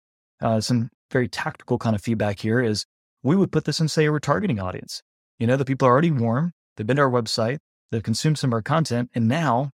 uh, 0.40 0.60
some 0.60 0.90
very 1.10 1.26
tactical 1.26 1.78
kind 1.78 1.96
of 1.96 2.02
feedback 2.02 2.38
here 2.38 2.60
is 2.60 2.86
we 3.24 3.34
would 3.34 3.50
put 3.50 3.64
this 3.64 3.80
in, 3.80 3.88
say, 3.88 4.06
a 4.06 4.10
retargeting 4.10 4.62
audience. 4.62 5.02
You 5.40 5.48
know, 5.48 5.56
the 5.56 5.64
people 5.64 5.88
are 5.88 5.90
already 5.90 6.12
warm, 6.12 6.52
they've 6.76 6.86
been 6.86 6.96
to 6.96 7.02
our 7.02 7.10
website, 7.10 7.58
they've 7.90 8.02
consumed 8.02 8.38
some 8.38 8.50
of 8.50 8.54
our 8.54 8.62
content, 8.62 9.10
and 9.14 9.28
now 9.28 9.70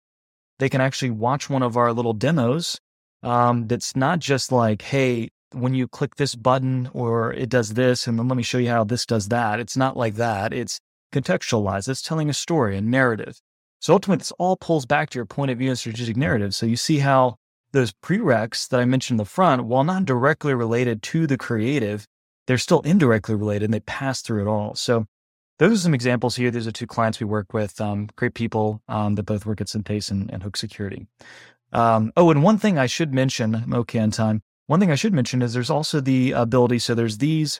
they 0.59 0.69
can 0.69 0.81
actually 0.81 1.11
watch 1.11 1.49
one 1.49 1.63
of 1.63 1.77
our 1.77 1.93
little 1.93 2.13
demos 2.13 2.79
um, 3.23 3.67
that's 3.67 3.95
not 3.95 4.19
just 4.19 4.51
like, 4.51 4.81
hey, 4.81 5.29
when 5.51 5.73
you 5.73 5.87
click 5.87 6.15
this 6.15 6.35
button 6.35 6.89
or 6.93 7.33
it 7.33 7.49
does 7.49 7.73
this, 7.73 8.07
and 8.07 8.19
then 8.19 8.27
let 8.27 8.37
me 8.37 8.43
show 8.43 8.57
you 8.57 8.69
how 8.69 8.83
this 8.83 9.05
does 9.05 9.29
that. 9.29 9.59
It's 9.59 9.77
not 9.77 9.97
like 9.97 10.15
that. 10.15 10.53
It's 10.53 10.79
contextualized. 11.11 11.89
It's 11.89 12.01
telling 12.01 12.29
a 12.29 12.33
story, 12.33 12.77
a 12.77 12.81
narrative. 12.81 13.39
So 13.79 13.93
ultimately, 13.93 14.19
this 14.19 14.33
all 14.33 14.57
pulls 14.57 14.85
back 14.85 15.09
to 15.09 15.17
your 15.17 15.25
point 15.25 15.51
of 15.51 15.57
view 15.57 15.69
and 15.69 15.79
strategic 15.79 16.17
narrative. 16.17 16.53
So 16.53 16.65
you 16.65 16.75
see 16.75 16.99
how 16.99 17.37
those 17.71 17.93
prereqs 18.03 18.67
that 18.69 18.79
I 18.79 18.85
mentioned 18.85 19.15
in 19.15 19.23
the 19.23 19.29
front, 19.29 19.65
while 19.65 19.83
not 19.83 20.05
directly 20.05 20.53
related 20.53 21.01
to 21.03 21.27
the 21.27 21.37
creative, 21.37 22.05
they're 22.47 22.57
still 22.57 22.81
indirectly 22.81 23.35
related 23.35 23.65
and 23.65 23.73
they 23.73 23.79
pass 23.81 24.21
through 24.21 24.41
it 24.41 24.49
all. 24.49 24.75
So 24.75 25.05
those 25.59 25.73
are 25.73 25.83
some 25.83 25.93
examples 25.93 26.35
here. 26.35 26.49
These 26.49 26.67
are 26.67 26.71
two 26.71 26.87
clients 26.87 27.19
we 27.19 27.25
work 27.25 27.53
with, 27.53 27.79
um, 27.79 28.07
great 28.15 28.33
people 28.33 28.81
um, 28.87 29.15
that 29.15 29.23
both 29.23 29.45
work 29.45 29.61
at 29.61 29.67
Synthace 29.67 30.09
and, 30.09 30.31
and 30.31 30.41
Hook 30.41 30.57
Security. 30.57 31.05
Um, 31.73 32.11
oh, 32.17 32.31
and 32.31 32.41
one 32.41 32.57
thing 32.57 32.79
I 32.79 32.87
should 32.87 33.13
mention, 33.13 33.53
I'm 33.53 33.73
okay 33.73 33.99
on 33.99 34.11
time. 34.11 34.41
One 34.67 34.79
thing 34.79 34.91
I 34.91 34.95
should 34.95 35.13
mention 35.13 35.41
is 35.41 35.53
there's 35.53 35.69
also 35.69 35.99
the 35.99 36.31
ability. 36.31 36.79
So 36.79 36.95
there's 36.95 37.17
these 37.17 37.59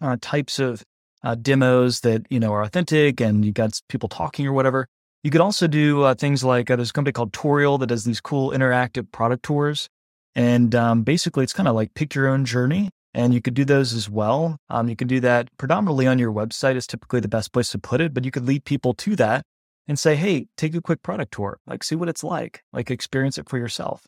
uh, 0.00 0.16
types 0.20 0.58
of 0.58 0.82
uh, 1.22 1.36
demos 1.36 2.00
that 2.00 2.26
you 2.30 2.40
know 2.40 2.52
are 2.52 2.62
authentic, 2.62 3.20
and 3.20 3.44
you 3.44 3.52
got 3.52 3.80
people 3.88 4.08
talking 4.08 4.46
or 4.46 4.52
whatever. 4.52 4.88
You 5.22 5.30
could 5.30 5.40
also 5.40 5.68
do 5.68 6.02
uh, 6.02 6.14
things 6.14 6.42
like 6.42 6.70
uh, 6.70 6.76
there's 6.76 6.90
a 6.90 6.92
company 6.92 7.12
called 7.12 7.32
Tourial 7.32 7.78
that 7.78 7.86
does 7.86 8.04
these 8.04 8.20
cool 8.20 8.50
interactive 8.50 9.10
product 9.12 9.44
tours, 9.44 9.88
and 10.34 10.74
um, 10.74 11.02
basically 11.02 11.44
it's 11.44 11.52
kind 11.52 11.68
of 11.68 11.74
like 11.74 11.94
pick 11.94 12.14
your 12.14 12.28
own 12.28 12.44
journey, 12.44 12.90
and 13.14 13.34
you 13.34 13.40
could 13.40 13.54
do 13.54 13.64
those 13.64 13.92
as 13.92 14.08
well. 14.08 14.58
Um, 14.70 14.88
you 14.88 14.96
can 14.96 15.08
do 15.08 15.20
that 15.20 15.48
predominantly 15.58 16.06
on 16.06 16.18
your 16.18 16.32
website 16.32 16.76
is 16.76 16.86
typically 16.86 17.20
the 17.20 17.28
best 17.28 17.52
place 17.52 17.70
to 17.70 17.78
put 17.78 18.00
it, 18.00 18.14
but 18.14 18.24
you 18.24 18.30
could 18.30 18.46
lead 18.46 18.64
people 18.64 18.94
to 18.94 19.16
that 19.16 19.44
and 19.88 19.98
say, 19.98 20.16
hey, 20.16 20.46
take 20.56 20.74
a 20.74 20.80
quick 20.80 21.02
product 21.02 21.32
tour, 21.32 21.58
like 21.66 21.84
see 21.84 21.96
what 21.96 22.08
it's 22.08 22.24
like, 22.24 22.62
like 22.72 22.90
experience 22.90 23.38
it 23.38 23.48
for 23.48 23.58
yourself. 23.58 24.06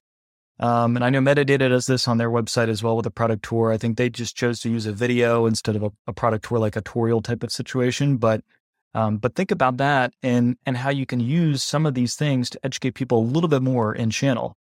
Um, 0.61 0.95
and 0.97 1.05
I 1.05 1.11
know 1.11 1.21
Metadata 1.21 1.69
does 1.69 1.87
this 1.87 2.07
on 2.07 2.19
their 2.19 2.31
website 2.31 2.69
as 2.69 2.83
well 2.83 2.97
with 2.97 3.07
a 3.07 3.11
product 3.11 3.45
tour. 3.45 3.73
I 3.73 3.77
think 3.77 3.97
they 3.97 4.09
just 4.09 4.37
chose 4.37 4.61
to 4.61 4.71
use 4.71 4.87
a 4.87 4.93
video 4.93 5.47
instead 5.47 5.75
of 5.75 5.83
a, 5.83 5.91
a 6.07 6.13
product 6.13 6.45
tour, 6.45 6.59
like 6.59 6.77
a 6.77 6.81
tutorial 6.81 7.23
type 7.23 7.43
of 7.43 7.51
situation. 7.51 8.19
But 8.19 8.43
um, 8.97 9.17
but 9.17 9.35
think 9.35 9.51
about 9.51 9.79
that 9.79 10.15
and 10.23 10.57
and 10.65 10.77
how 10.77 10.91
you 10.91 11.07
can 11.07 11.19
use 11.19 11.65
some 11.65 11.85
of 11.85 11.95
these 11.95 12.15
things 12.15 12.49
to 12.51 12.61
educate 12.63 12.93
people 12.93 13.19
a 13.19 13.27
little 13.27 13.49
bit 13.49 13.63
more 13.63 13.93
in 13.93 14.11
channel. 14.11 14.57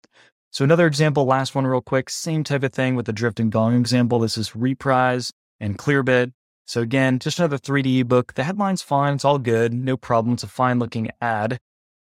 So 0.52 0.64
another 0.64 0.86
example, 0.86 1.24
last 1.26 1.54
one 1.54 1.66
real 1.66 1.80
quick, 1.80 2.10
same 2.10 2.42
type 2.42 2.64
of 2.64 2.72
thing 2.72 2.96
with 2.96 3.06
the 3.06 3.12
drift 3.12 3.38
and 3.38 3.52
gong 3.52 3.78
example. 3.78 4.18
This 4.18 4.36
is 4.36 4.56
Reprise 4.56 5.32
and 5.60 5.78
Clearbit. 5.78 6.32
So 6.66 6.80
again, 6.80 7.20
just 7.20 7.38
another 7.38 7.58
3D 7.58 8.00
ebook. 8.00 8.34
The 8.34 8.42
headline's 8.42 8.82
fine. 8.82 9.14
It's 9.14 9.24
all 9.24 9.38
good. 9.38 9.72
No 9.72 9.96
problem. 9.96 10.34
It's 10.34 10.42
a 10.42 10.48
fine 10.48 10.80
looking 10.80 11.10
ad. 11.20 11.60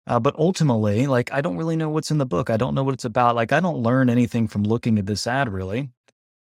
Uh, 0.07 0.19
but 0.19 0.35
ultimately, 0.37 1.07
like, 1.07 1.31
I 1.31 1.41
don't 1.41 1.57
really 1.57 1.75
know 1.75 1.89
what's 1.89 2.11
in 2.11 2.19
the 2.19 2.25
book. 2.25 2.51
I 2.51 2.57
don't 2.57 2.75
know 2.75 2.83
what 2.83 2.93
it's 2.93 3.05
about. 3.05 3.35
Like, 3.35 3.51
I 3.51 3.59
don't 3.59 3.81
learn 3.81 4.09
anything 4.09 4.47
from 4.47 4.63
looking 4.63 4.99
at 4.99 5.07
this 5.07 5.25
ad, 5.25 5.51
really. 5.51 5.89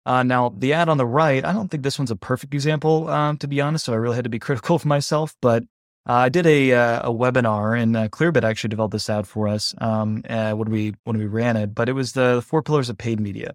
Uh, 0.05 0.25
now, 0.25 0.53
the 0.57 0.73
ad 0.73 0.89
on 0.89 0.99
the 0.99 1.07
right, 1.07 1.45
I 1.45 1.53
don't 1.53 1.69
think 1.69 1.85
this 1.85 2.01
one's 2.01 2.11
a 2.11 2.17
perfect 2.17 2.55
example, 2.55 3.09
um, 3.09 3.39
to 3.39 3.47
be 3.47 3.61
honest. 3.61 3.85
So 3.85 3.93
I 3.93 3.97
really 3.97 4.17
had 4.17 4.25
to 4.25 4.31
be 4.31 4.39
critical 4.41 4.75
of 4.75 4.85
myself. 4.85 5.37
But 5.41 5.63
uh, 6.09 6.15
I 6.15 6.29
did 6.29 6.47
a 6.47 6.73
uh, 6.73 7.11
a 7.11 7.13
webinar, 7.13 7.81
and 7.81 7.97
uh, 7.97 8.09
Clearbit 8.09 8.45
actually 8.45 8.69
developed 8.69 8.93
this 8.93 9.09
ad 9.09 9.27
for 9.27 9.49
us 9.49 9.75
um, 9.79 10.23
uh, 10.29 10.53
when 10.53 10.71
we 10.71 10.95
when 11.05 11.19
we 11.19 11.27
ran 11.27 11.57
it. 11.57 11.75
But 11.75 11.89
it 11.89 11.93
was 11.93 12.13
the 12.13 12.43
four 12.47 12.63
pillars 12.63 12.89
of 12.89 12.99
paid 12.99 13.21
media, 13.21 13.55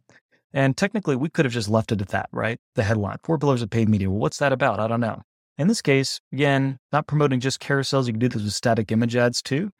and 0.54 0.76
technically, 0.78 1.16
we 1.16 1.30
could 1.30 1.46
have 1.46 1.54
just 1.54 1.70
left 1.70 1.92
it 1.92 2.02
at 2.02 2.10
that, 2.10 2.30
right? 2.32 2.60
The 2.76 2.84
headline: 2.84 3.18
four 3.24 3.38
pillars 3.38 3.62
of 3.62 3.70
paid 3.70 3.90
media. 3.90 4.10
Well, 4.10 4.20
what's 4.20 4.38
that 4.38 4.54
about? 4.54 4.80
I 4.80 4.88
don't 4.88 5.02
know. 5.02 5.22
In 5.58 5.68
this 5.68 5.82
case, 5.82 6.22
again, 6.32 6.78
not 6.92 7.08
promoting 7.08 7.40
just 7.40 7.60
carousels. 7.60 8.06
You 8.06 8.14
can 8.14 8.20
do 8.20 8.30
this 8.30 8.44
with 8.44 8.54
static 8.54 8.92
image 8.92 9.16
ads 9.16 9.42
too 9.42 9.72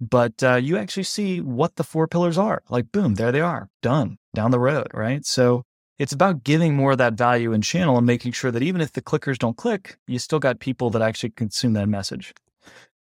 but 0.00 0.42
uh, 0.42 0.54
you 0.54 0.78
actually 0.78 1.02
see 1.02 1.40
what 1.40 1.76
the 1.76 1.84
four 1.84 2.08
pillars 2.08 2.38
are. 2.38 2.62
Like, 2.70 2.90
boom, 2.90 3.14
there 3.14 3.32
they 3.32 3.40
are, 3.40 3.68
done 3.82 4.16
down 4.34 4.50
the 4.50 4.58
road, 4.58 4.88
right? 4.94 5.24
So 5.26 5.62
it's 6.00 6.14
about 6.14 6.44
giving 6.44 6.74
more 6.74 6.92
of 6.92 6.98
that 6.98 7.12
value 7.12 7.52
in 7.52 7.60
channel 7.60 7.98
and 7.98 8.06
making 8.06 8.32
sure 8.32 8.50
that 8.50 8.62
even 8.62 8.80
if 8.80 8.94
the 8.94 9.02
clickers 9.02 9.36
don't 9.36 9.58
click, 9.58 9.98
you 10.06 10.18
still 10.18 10.38
got 10.38 10.58
people 10.58 10.88
that 10.88 11.02
actually 11.02 11.28
consume 11.28 11.74
that 11.74 11.90
message. 11.90 12.32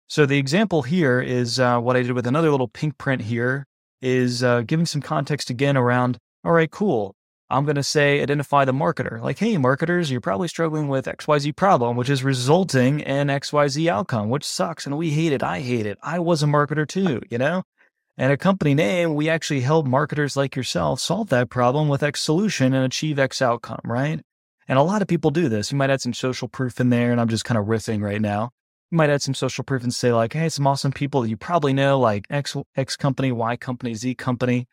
So 0.08 0.26
the 0.26 0.36
example 0.36 0.82
here 0.82 1.20
is 1.20 1.60
uh, 1.60 1.78
what 1.78 1.96
I 1.96 2.02
did 2.02 2.10
with 2.10 2.26
another 2.26 2.50
little 2.50 2.66
pink 2.66 2.98
print 2.98 3.22
here 3.22 3.68
is 4.02 4.42
uh, 4.42 4.62
giving 4.62 4.84
some 4.84 5.00
context 5.00 5.48
again 5.48 5.76
around, 5.76 6.18
all 6.42 6.50
right, 6.50 6.68
cool. 6.68 7.14
I'm 7.48 7.64
going 7.64 7.76
to 7.76 7.84
say 7.84 8.20
identify 8.20 8.64
the 8.64 8.72
marketer. 8.72 9.22
Like, 9.22 9.38
hey, 9.38 9.58
marketers, 9.58 10.10
you're 10.10 10.20
probably 10.20 10.48
struggling 10.48 10.88
with 10.88 11.06
XYZ 11.06 11.54
problem, 11.54 11.96
which 11.96 12.10
is 12.10 12.24
resulting 12.24 12.98
in 12.98 13.28
XYZ 13.28 13.86
outcome, 13.86 14.28
which 14.28 14.44
sucks. 14.44 14.86
And 14.86 14.98
we 14.98 15.10
hate 15.10 15.32
it. 15.32 15.44
I 15.44 15.60
hate 15.60 15.86
it. 15.86 15.98
I 16.02 16.18
was 16.18 16.42
a 16.42 16.46
marketer 16.46 16.86
too, 16.86 17.22
you 17.30 17.38
know? 17.38 17.62
And 18.20 18.32
a 18.32 18.36
company 18.36 18.74
name, 18.74 19.14
we 19.14 19.28
actually 19.28 19.60
help 19.60 19.86
marketers 19.86 20.36
like 20.36 20.56
yourself 20.56 20.98
solve 20.98 21.28
that 21.28 21.50
problem 21.50 21.88
with 21.88 22.02
X 22.02 22.20
solution 22.20 22.74
and 22.74 22.84
achieve 22.84 23.16
X 23.16 23.40
outcome, 23.40 23.78
right? 23.84 24.20
And 24.66 24.76
a 24.76 24.82
lot 24.82 25.02
of 25.02 25.08
people 25.08 25.30
do 25.30 25.48
this. 25.48 25.70
You 25.70 25.78
might 25.78 25.88
add 25.88 26.00
some 26.00 26.12
social 26.12 26.48
proof 26.48 26.80
in 26.80 26.90
there, 26.90 27.12
and 27.12 27.20
I'm 27.20 27.28
just 27.28 27.44
kind 27.44 27.56
of 27.56 27.66
riffing 27.66 28.02
right 28.02 28.20
now. 28.20 28.50
You 28.90 28.96
might 28.98 29.08
add 29.08 29.22
some 29.22 29.34
social 29.34 29.62
proof 29.62 29.84
and 29.84 29.94
say, 29.94 30.12
like, 30.12 30.32
hey, 30.32 30.48
some 30.48 30.66
awesome 30.66 30.90
people 30.90 31.22
that 31.22 31.28
you 31.28 31.36
probably 31.36 31.72
know, 31.72 32.00
like 32.00 32.26
X, 32.28 32.56
X 32.74 32.96
company, 32.96 33.30
Y 33.30 33.56
company, 33.56 33.94
Z 33.94 34.16
company 34.16 34.66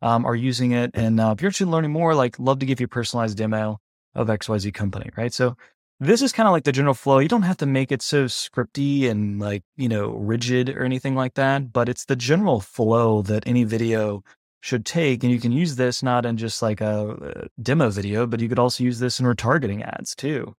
um, 0.00 0.24
are 0.24 0.36
using 0.36 0.70
it. 0.70 0.92
And 0.94 1.18
uh, 1.18 1.34
if 1.36 1.42
you're 1.42 1.48
interested 1.48 1.64
in 1.64 1.72
learning 1.72 1.90
more, 1.90 2.14
like 2.14 2.38
love 2.38 2.60
to 2.60 2.66
give 2.66 2.78
you 2.78 2.84
a 2.84 2.88
personalized 2.88 3.36
demo 3.36 3.78
of 4.14 4.28
XYZ 4.28 4.72
company, 4.74 5.10
right? 5.16 5.34
So 5.34 5.56
this 6.02 6.20
is 6.20 6.32
kind 6.32 6.48
of 6.48 6.52
like 6.52 6.64
the 6.64 6.72
general 6.72 6.94
flow. 6.94 7.20
You 7.20 7.28
don't 7.28 7.42
have 7.42 7.58
to 7.58 7.66
make 7.66 7.92
it 7.92 8.02
so 8.02 8.24
scripty 8.24 9.08
and 9.08 9.38
like, 9.38 9.62
you 9.76 9.88
know, 9.88 10.08
rigid 10.08 10.68
or 10.70 10.84
anything 10.84 11.14
like 11.14 11.34
that, 11.34 11.72
but 11.72 11.88
it's 11.88 12.06
the 12.06 12.16
general 12.16 12.60
flow 12.60 13.22
that 13.22 13.46
any 13.46 13.62
video 13.62 14.24
should 14.62 14.84
take. 14.84 15.22
And 15.22 15.32
you 15.32 15.38
can 15.38 15.52
use 15.52 15.76
this 15.76 16.02
not 16.02 16.26
in 16.26 16.36
just 16.36 16.60
like 16.60 16.80
a, 16.80 17.48
demo 17.62 17.88
video, 17.88 18.26
but 18.26 18.40
you 18.40 18.48
could 18.48 18.58
also 18.58 18.82
use 18.82 18.98
this 18.98 19.20
in 19.20 19.26
retargeting 19.26 19.86
ads 19.86 20.16
too. 20.16 20.56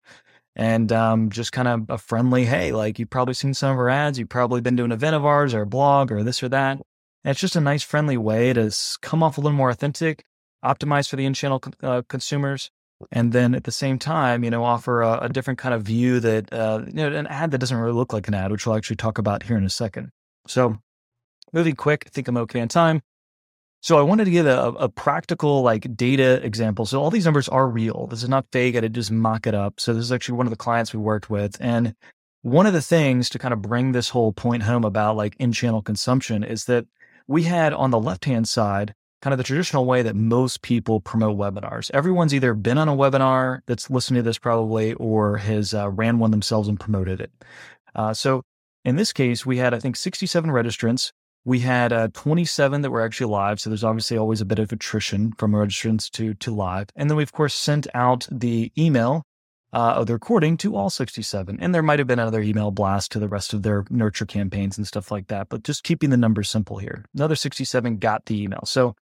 And 0.55 0.93
um, 0.93 1.29
just 1.29 1.51
kind 1.51 1.67
of 1.67 1.89
a 1.89 1.97
friendly, 1.97 2.45
hey, 2.45 2.71
like 2.71 2.97
you've 2.97 3.09
probably 3.09 3.33
seen 3.33 3.53
some 3.53 3.71
of 3.71 3.77
our 3.77 3.89
ads. 3.89 4.17
You've 4.17 4.29
probably 4.29 4.61
been 4.61 4.77
to 4.77 4.85
an 4.85 4.93
event 4.93 5.15
of 5.15 5.25
ours 5.25 5.53
or 5.53 5.63
a 5.63 5.67
blog 5.67 6.09
or 6.09 6.23
this 6.23 6.41
or 6.41 6.47
that. 6.49 6.77
And 6.77 7.31
it's 7.31 7.41
just 7.41 7.57
a 7.57 7.61
nice, 7.61 7.83
friendly 7.83 8.15
way 8.15 8.53
to 8.53 8.73
come 9.01 9.21
off 9.21 9.37
a 9.37 9.41
little 9.41 9.57
more 9.57 9.71
authentic, 9.71 10.23
optimize 10.63 11.09
for 11.09 11.17
the 11.17 11.25
in-channel 11.25 11.61
uh, 11.81 12.03
consumers, 12.07 12.71
and 13.11 13.31
then 13.31 13.55
at 13.55 13.63
the 13.63 13.71
same 13.71 13.99
time, 13.99 14.43
you 14.43 14.49
know, 14.49 14.63
offer 14.63 15.01
a, 15.01 15.25
a 15.25 15.29
different 15.29 15.59
kind 15.59 15.73
of 15.73 15.83
view 15.83 16.19
that, 16.19 16.51
uh, 16.53 16.83
you 16.87 16.93
know, 16.93 17.11
an 17.11 17.27
ad 17.27 17.51
that 17.51 17.57
doesn't 17.57 17.77
really 17.77 17.93
look 17.93 18.13
like 18.13 18.27
an 18.27 18.33
ad, 18.33 18.51
which 18.51 18.65
we'll 18.65 18.75
actually 18.75 18.95
talk 18.95 19.17
about 19.17 19.43
here 19.43 19.57
in 19.57 19.63
a 19.63 19.69
second. 19.69 20.09
So, 20.47 20.77
moving 21.51 21.75
quick, 21.75 22.03
I 22.07 22.09
think 22.09 22.27
I'm 22.27 22.37
okay 22.37 22.61
on 22.61 22.67
time. 22.67 23.01
So 23.83 23.99
I 23.99 24.01
wanted 24.01 24.25
to 24.25 24.31
give 24.31 24.45
a, 24.45 24.69
a, 24.79 24.87
practical 24.87 25.61
like 25.61 25.93
data 25.93 26.41
example. 26.41 26.85
So 26.85 27.01
all 27.01 27.11
these 27.11 27.25
numbers 27.25 27.49
are 27.49 27.67
real. 27.67 28.07
This 28.07 28.23
is 28.23 28.29
not 28.29 28.45
fake. 28.53 28.77
I 28.77 28.79
didn't 28.79 28.95
just 28.95 29.11
mock 29.11 29.45
it 29.45 29.53
up. 29.53 29.77
So 29.77 29.93
this 29.93 30.05
is 30.05 30.11
actually 30.13 30.37
one 30.37 30.45
of 30.47 30.51
the 30.51 30.57
clients 30.57 30.93
we 30.93 31.01
worked 31.01 31.29
with. 31.29 31.57
And 31.59 31.93
one 32.43 32.65
of 32.65 32.71
the 32.71 32.81
things 32.81 33.29
to 33.31 33.39
kind 33.39 33.53
of 33.53 33.61
bring 33.61 33.91
this 33.91 34.07
whole 34.07 34.31
point 34.31 34.63
home 34.63 34.85
about 34.85 35.17
like 35.17 35.35
in-channel 35.37 35.81
consumption 35.81 36.45
is 36.45 36.63
that 36.65 36.85
we 37.27 37.43
had 37.43 37.73
on 37.73 37.91
the 37.91 37.99
left 37.99 38.23
hand 38.23 38.47
side 38.47 38.95
kind 39.23 39.33
of 39.33 39.37
the 39.37 39.43
traditional 39.45 39.85
way 39.85 40.01
that 40.01 40.17
most 40.17 40.61
people 40.63 40.99
promote 40.99 41.37
webinars. 41.37 41.89
Everyone's 41.93 42.33
either 42.33 42.53
been 42.53 42.77
on 42.77 42.89
a 42.89 42.95
webinar 42.95 43.61
that's 43.67 43.89
listening 43.89 44.19
to 44.19 44.23
this 44.23 44.37
probably 44.37 44.95
or 44.95 45.37
has 45.37 45.73
uh, 45.73 45.89
ran 45.89 46.19
one 46.19 46.31
themselves 46.31 46.67
and 46.67 46.77
promoted 46.77 47.21
it. 47.21 47.31
Uh, 47.95 48.13
so 48.13 48.43
in 48.83 48.97
this 48.97 49.13
case, 49.13 49.45
we 49.45 49.55
had, 49.59 49.73
I 49.73 49.79
think, 49.79 49.95
67 49.95 50.51
registrants. 50.51 51.13
We 51.45 51.59
had 51.59 51.93
uh, 51.93 52.09
27 52.11 52.81
that 52.81 52.89
were 52.91 52.99
actually 52.99 53.31
live. 53.31 53.61
So 53.61 53.69
there's 53.69 53.85
obviously 53.85 54.17
always 54.17 54.41
a 54.41 54.45
bit 54.45 54.59
of 54.59 54.73
attrition 54.73 55.31
from 55.37 55.53
registrants 55.53 56.11
to, 56.11 56.33
to 56.33 56.53
live. 56.53 56.89
And 56.97 57.09
then 57.09 57.15
we, 57.15 57.23
of 57.23 57.31
course, 57.31 57.53
sent 57.53 57.87
out 57.93 58.27
the 58.29 58.73
email 58.77 59.23
uh, 59.71 59.93
of 59.95 60.07
the 60.07 60.13
recording 60.13 60.57
to 60.57 60.75
all 60.75 60.89
67. 60.89 61.57
And 61.61 61.73
there 61.73 61.81
might 61.81 61.99
have 61.99 62.09
been 62.09 62.19
another 62.19 62.41
email 62.41 62.71
blast 62.71 63.13
to 63.13 63.19
the 63.19 63.29
rest 63.29 63.53
of 63.53 63.63
their 63.63 63.85
nurture 63.89 64.25
campaigns 64.25 64.77
and 64.77 64.85
stuff 64.85 65.11
like 65.11 65.27
that. 65.27 65.47
But 65.47 65.63
just 65.63 65.85
keeping 65.85 66.09
the 66.09 66.17
numbers 66.17 66.49
simple 66.49 66.77
here. 66.77 67.05
Another 67.15 67.37
67 67.37 67.99
got 67.99 68.25
the 68.25 68.43
email. 68.43 68.65
So 68.65 68.95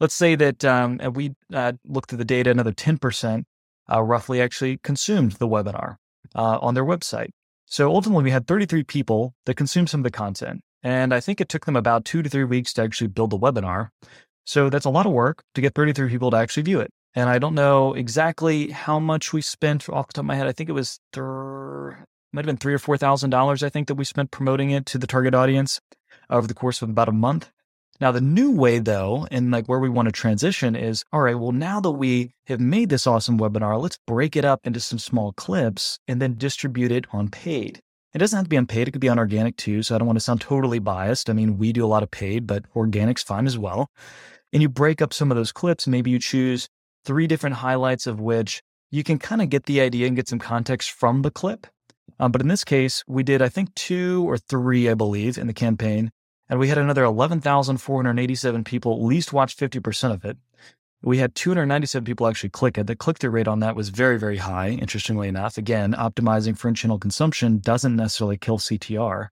let's 0.00 0.14
say 0.14 0.34
that 0.34 0.64
um, 0.64 0.98
we 1.14 1.34
uh, 1.52 1.72
looked 1.84 2.12
at 2.12 2.18
the 2.18 2.24
data, 2.24 2.50
another 2.50 2.72
10% 2.72 3.44
uh, 3.90 4.02
roughly 4.02 4.40
actually 4.40 4.78
consumed 4.78 5.32
the 5.32 5.48
webinar 5.48 5.96
uh, 6.34 6.58
on 6.60 6.74
their 6.74 6.84
website. 6.84 7.30
So 7.66 7.90
ultimately, 7.90 8.24
we 8.24 8.30
had 8.30 8.46
33 8.46 8.84
people 8.84 9.34
that 9.46 9.54
consumed 9.54 9.90
some 9.90 10.00
of 10.00 10.04
the 10.04 10.10
content. 10.10 10.62
And 10.82 11.12
I 11.12 11.20
think 11.20 11.40
it 11.40 11.48
took 11.48 11.66
them 11.66 11.76
about 11.76 12.04
two 12.04 12.22
to 12.22 12.30
three 12.30 12.44
weeks 12.44 12.72
to 12.74 12.82
actually 12.82 13.08
build 13.08 13.30
the 13.30 13.38
webinar. 13.38 13.88
So 14.46 14.70
that's 14.70 14.86
a 14.86 14.90
lot 14.90 15.06
of 15.06 15.12
work 15.12 15.42
to 15.54 15.60
get 15.60 15.74
33 15.74 16.08
people 16.08 16.30
to 16.30 16.36
actually 16.36 16.62
view 16.62 16.80
it. 16.80 16.90
And 17.14 17.28
I 17.28 17.38
don't 17.38 17.54
know 17.54 17.94
exactly 17.94 18.70
how 18.70 18.98
much 18.98 19.32
we 19.32 19.42
spent 19.42 19.88
off 19.88 20.06
the 20.06 20.12
top 20.14 20.22
of 20.22 20.26
my 20.26 20.36
head. 20.36 20.46
I 20.46 20.52
think 20.52 20.68
it 20.70 20.72
was, 20.72 21.00
might 21.16 22.44
have 22.44 22.46
been 22.46 22.56
three 22.56 22.74
or 22.74 22.78
four 22.78 22.96
thousand 22.96 23.30
dollars, 23.30 23.62
I 23.62 23.68
think, 23.68 23.88
that 23.88 23.96
we 23.96 24.04
spent 24.04 24.30
promoting 24.30 24.70
it 24.70 24.86
to 24.86 24.98
the 24.98 25.06
target 25.06 25.34
audience 25.34 25.80
over 26.30 26.46
the 26.46 26.54
course 26.54 26.80
of 26.80 26.90
about 26.90 27.08
a 27.08 27.12
month. 27.12 27.50
Now, 28.00 28.12
the 28.12 28.20
new 28.20 28.52
way 28.52 28.78
though, 28.78 29.26
and 29.30 29.50
like 29.50 29.66
where 29.66 29.80
we 29.80 29.88
want 29.88 30.06
to 30.06 30.12
transition 30.12 30.76
is, 30.76 31.04
all 31.12 31.20
right, 31.20 31.34
well, 31.34 31.52
now 31.52 31.80
that 31.80 31.90
we 31.90 32.30
have 32.46 32.60
made 32.60 32.90
this 32.90 33.06
awesome 33.06 33.38
webinar, 33.38 33.80
let's 33.80 33.98
break 34.06 34.36
it 34.36 34.44
up 34.44 34.60
into 34.64 34.78
some 34.78 34.98
small 34.98 35.32
clips 35.32 35.98
and 36.06 36.22
then 36.22 36.36
distribute 36.36 36.92
it 36.92 37.06
on 37.12 37.28
paid. 37.28 37.80
It 38.14 38.18
doesn't 38.18 38.36
have 38.36 38.46
to 38.46 38.50
be 38.50 38.56
on 38.56 38.66
paid. 38.66 38.88
It 38.88 38.92
could 38.92 39.00
be 39.00 39.08
on 39.08 39.18
organic 39.18 39.56
too. 39.56 39.82
So 39.82 39.94
I 39.94 39.98
don't 39.98 40.06
want 40.06 40.16
to 40.16 40.24
sound 40.24 40.40
totally 40.40 40.78
biased. 40.78 41.28
I 41.28 41.32
mean, 41.32 41.58
we 41.58 41.72
do 41.72 41.84
a 41.84 41.88
lot 41.88 42.02
of 42.02 42.10
paid, 42.10 42.46
but 42.46 42.64
organic's 42.74 43.22
fine 43.22 43.46
as 43.46 43.58
well. 43.58 43.90
And 44.52 44.62
you 44.62 44.68
break 44.68 45.02
up 45.02 45.12
some 45.12 45.30
of 45.30 45.36
those 45.36 45.52
clips. 45.52 45.86
Maybe 45.86 46.10
you 46.10 46.18
choose 46.18 46.68
three 47.04 47.26
different 47.26 47.56
highlights 47.56 48.06
of 48.06 48.20
which 48.20 48.62
you 48.90 49.04
can 49.04 49.18
kind 49.18 49.42
of 49.42 49.50
get 49.50 49.64
the 49.64 49.80
idea 49.80 50.06
and 50.06 50.16
get 50.16 50.28
some 50.28 50.38
context 50.38 50.90
from 50.90 51.22
the 51.22 51.30
clip. 51.30 51.66
Um, 52.18 52.32
but 52.32 52.40
in 52.40 52.48
this 52.48 52.64
case, 52.64 53.04
we 53.06 53.22
did, 53.22 53.42
I 53.42 53.48
think, 53.48 53.74
two 53.74 54.28
or 54.28 54.38
three, 54.38 54.88
I 54.88 54.94
believe, 54.94 55.36
in 55.36 55.46
the 55.46 55.52
campaign. 55.52 56.10
And 56.48 56.58
we 56.58 56.68
had 56.68 56.78
another 56.78 57.04
11,487 57.04 58.64
people 58.64 58.94
at 58.94 59.02
least 59.02 59.32
watch 59.32 59.56
50% 59.56 60.12
of 60.12 60.24
it. 60.24 60.38
We 61.02 61.18
had 61.18 61.34
297 61.34 62.04
people 62.04 62.26
actually 62.26 62.50
click 62.50 62.76
it. 62.76 62.86
The 62.86 62.96
click 62.96 63.18
through 63.18 63.30
rate 63.30 63.46
on 63.46 63.60
that 63.60 63.76
was 63.76 63.90
very, 63.90 64.18
very 64.18 64.38
high, 64.38 64.70
interestingly 64.70 65.28
enough. 65.28 65.56
Again, 65.56 65.92
optimizing 65.92 66.58
for 66.58 66.68
in 66.68 66.74
channel 66.74 66.98
consumption 66.98 67.58
doesn't 67.58 67.94
necessarily 67.94 68.36
kill 68.36 68.58
CTR. 68.58 69.28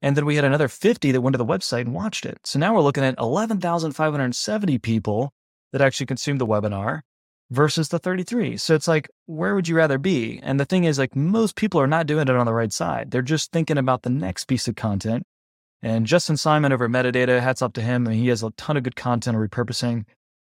And 0.00 0.16
then 0.16 0.26
we 0.26 0.36
had 0.36 0.44
another 0.44 0.68
50 0.68 1.12
that 1.12 1.20
went 1.20 1.34
to 1.34 1.38
the 1.38 1.44
website 1.44 1.82
and 1.82 1.94
watched 1.94 2.26
it. 2.26 2.38
So 2.44 2.58
now 2.58 2.74
we're 2.74 2.82
looking 2.82 3.04
at 3.04 3.18
11,570 3.18 4.78
people 4.78 5.32
that 5.72 5.80
actually 5.80 6.06
consumed 6.06 6.40
the 6.40 6.46
webinar 6.46 7.00
versus 7.50 7.88
the 7.88 7.98
33. 7.98 8.56
So 8.56 8.74
it's 8.74 8.88
like, 8.88 9.08
where 9.26 9.54
would 9.54 9.68
you 9.68 9.76
rather 9.76 9.98
be? 9.98 10.40
And 10.42 10.58
the 10.58 10.64
thing 10.64 10.84
is, 10.84 10.98
like, 10.98 11.14
most 11.16 11.56
people 11.56 11.80
are 11.80 11.86
not 11.86 12.06
doing 12.06 12.28
it 12.28 12.30
on 12.30 12.46
the 12.46 12.52
right 12.52 12.72
side. 12.72 13.10
They're 13.10 13.22
just 13.22 13.52
thinking 13.52 13.78
about 13.78 14.02
the 14.02 14.10
next 14.10 14.44
piece 14.44 14.68
of 14.68 14.76
content. 14.76 15.24
And 15.82 16.06
Justin 16.06 16.36
Simon 16.36 16.72
over 16.72 16.88
Metadata, 16.88 17.40
hats 17.40 17.60
off 17.60 17.72
to 17.74 17.82
him. 17.82 18.06
I 18.06 18.10
mean, 18.10 18.20
he 18.20 18.28
has 18.28 18.42
a 18.42 18.50
ton 18.52 18.76
of 18.76 18.84
good 18.84 18.96
content 18.96 19.36
on 19.36 19.48
repurposing. 19.48 20.04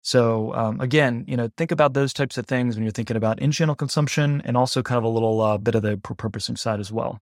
So 0.03 0.53
um, 0.53 0.79
again, 0.79 1.25
you 1.27 1.35
know, 1.35 1.49
think 1.57 1.71
about 1.71 1.93
those 1.95 2.13
types 2.13 2.37
of 2.37 2.45
things 2.45 2.75
when 2.75 2.83
you're 2.83 2.91
thinking 2.91 3.17
about 3.17 3.39
in-channel 3.39 3.75
consumption 3.75 4.43
and 4.45 4.55
also 4.55 4.83
kind 4.83 4.99
of 4.99 5.03
a 5.03 5.09
little 5.09 5.41
uh, 5.41 5.57
bit 5.57 5.73
of 5.73 5.81
the 5.81 5.97
repurposing 5.97 6.59
side 6.59 6.79
as 6.79 6.91
well. 6.91 7.19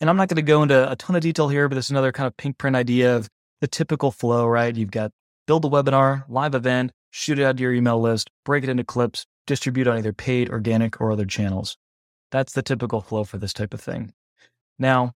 And 0.00 0.10
I'm 0.10 0.16
not 0.16 0.28
going 0.28 0.36
to 0.36 0.42
go 0.42 0.62
into 0.62 0.90
a 0.90 0.96
ton 0.96 1.14
of 1.14 1.22
detail 1.22 1.48
here, 1.48 1.68
but 1.68 1.76
this 1.76 1.86
is 1.86 1.90
another 1.92 2.10
kind 2.10 2.26
of 2.26 2.36
pink 2.36 2.58
print 2.58 2.74
idea 2.74 3.16
of 3.16 3.28
the 3.60 3.68
typical 3.68 4.10
flow, 4.10 4.46
right? 4.46 4.74
You've 4.74 4.90
got 4.90 5.12
build 5.46 5.64
a 5.64 5.68
webinar, 5.68 6.24
live 6.28 6.54
event, 6.54 6.92
shoot 7.10 7.38
it 7.38 7.44
out 7.44 7.56
to 7.56 7.62
your 7.62 7.72
email 7.72 8.00
list, 8.00 8.28
break 8.44 8.64
it 8.64 8.70
into 8.70 8.84
clips, 8.84 9.24
distribute 9.46 9.86
on 9.86 9.98
either 9.98 10.12
paid, 10.12 10.50
organic, 10.50 11.00
or 11.00 11.10
other 11.10 11.26
channels. 11.26 11.76
That's 12.30 12.52
the 12.52 12.62
typical 12.62 13.00
flow 13.00 13.24
for 13.24 13.38
this 13.38 13.52
type 13.52 13.72
of 13.72 13.80
thing. 13.80 14.12
Now, 14.78 15.14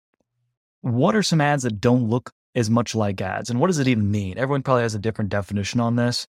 what 0.82 1.16
are 1.16 1.24
some 1.24 1.42
ads 1.42 1.64
that 1.64 1.80
don't 1.80 2.10
look 2.10 2.32
as 2.56 2.70
much 2.70 2.96
like 2.96 3.22
ads? 3.22 3.50
And 3.50 3.60
what 3.60 3.68
does 3.68 3.80
it 3.80 3.88
even 3.88 4.12
mean? 4.12 4.38
Everyone 4.38 4.64
probably 4.64 4.84
has 4.84 4.96
a 4.96 5.00
different 5.00 5.30
definition 5.30 5.80
on 5.80 5.96
this. 5.96 6.28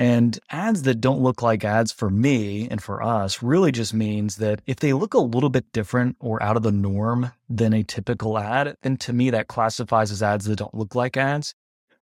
And 0.00 0.38
ads 0.50 0.82
that 0.82 1.00
don't 1.00 1.22
look 1.22 1.42
like 1.42 1.64
ads 1.64 1.90
for 1.90 2.08
me 2.08 2.68
and 2.70 2.80
for 2.80 3.02
us 3.02 3.42
really 3.42 3.72
just 3.72 3.92
means 3.92 4.36
that 4.36 4.62
if 4.64 4.76
they 4.76 4.92
look 4.92 5.12
a 5.12 5.18
little 5.18 5.50
bit 5.50 5.72
different 5.72 6.16
or 6.20 6.40
out 6.40 6.56
of 6.56 6.62
the 6.62 6.70
norm 6.70 7.32
than 7.48 7.72
a 7.72 7.82
typical 7.82 8.38
ad, 8.38 8.76
then 8.82 8.96
to 8.98 9.12
me 9.12 9.30
that 9.30 9.48
classifies 9.48 10.12
as 10.12 10.22
ads 10.22 10.44
that 10.44 10.56
don't 10.56 10.74
look 10.74 10.94
like 10.94 11.16
ads. 11.16 11.52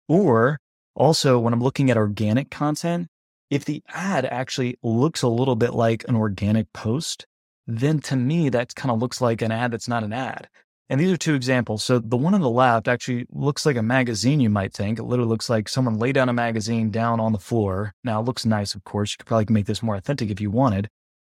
Or 0.07 0.59
also, 0.93 1.39
when 1.39 1.53
I'm 1.53 1.61
looking 1.61 1.89
at 1.89 1.97
organic 1.97 2.51
content, 2.51 3.07
if 3.49 3.65
the 3.65 3.81
ad 3.89 4.25
actually 4.25 4.77
looks 4.83 5.23
a 5.23 5.27
little 5.27 5.55
bit 5.55 5.73
like 5.73 6.05
an 6.07 6.15
organic 6.15 6.71
post, 6.73 7.25
then 7.65 7.99
to 8.01 8.15
me 8.15 8.49
that 8.49 8.75
kind 8.75 8.91
of 8.91 8.99
looks 8.99 9.21
like 9.21 9.41
an 9.41 9.51
ad 9.51 9.71
that's 9.71 9.87
not 9.87 10.03
an 10.03 10.13
ad. 10.13 10.49
And 10.89 10.99
these 10.99 11.11
are 11.11 11.17
two 11.17 11.35
examples. 11.35 11.83
So 11.83 11.99
the 11.99 12.15
one 12.15 12.33
on 12.33 12.41
the 12.41 12.49
left 12.49 12.87
actually 12.87 13.25
looks 13.29 13.65
like 13.65 13.75
a 13.75 13.83
magazine, 13.83 14.39
you 14.39 14.49
might 14.49 14.73
think. 14.73 14.99
It 14.99 15.03
literally 15.03 15.29
looks 15.29 15.49
like 15.49 15.67
someone 15.67 15.99
laid 15.99 16.15
down 16.15 16.29
a 16.29 16.33
magazine 16.33 16.91
down 16.91 17.19
on 17.19 17.33
the 17.33 17.39
floor. 17.39 17.93
Now, 18.03 18.21
it 18.21 18.23
looks 18.25 18.45
nice, 18.45 18.73
of 18.73 18.85
course. 18.85 19.11
You 19.11 19.17
could 19.17 19.27
probably 19.27 19.53
make 19.53 19.65
this 19.65 19.83
more 19.83 19.95
authentic 19.95 20.29
if 20.29 20.39
you 20.39 20.49
wanted. 20.49 20.89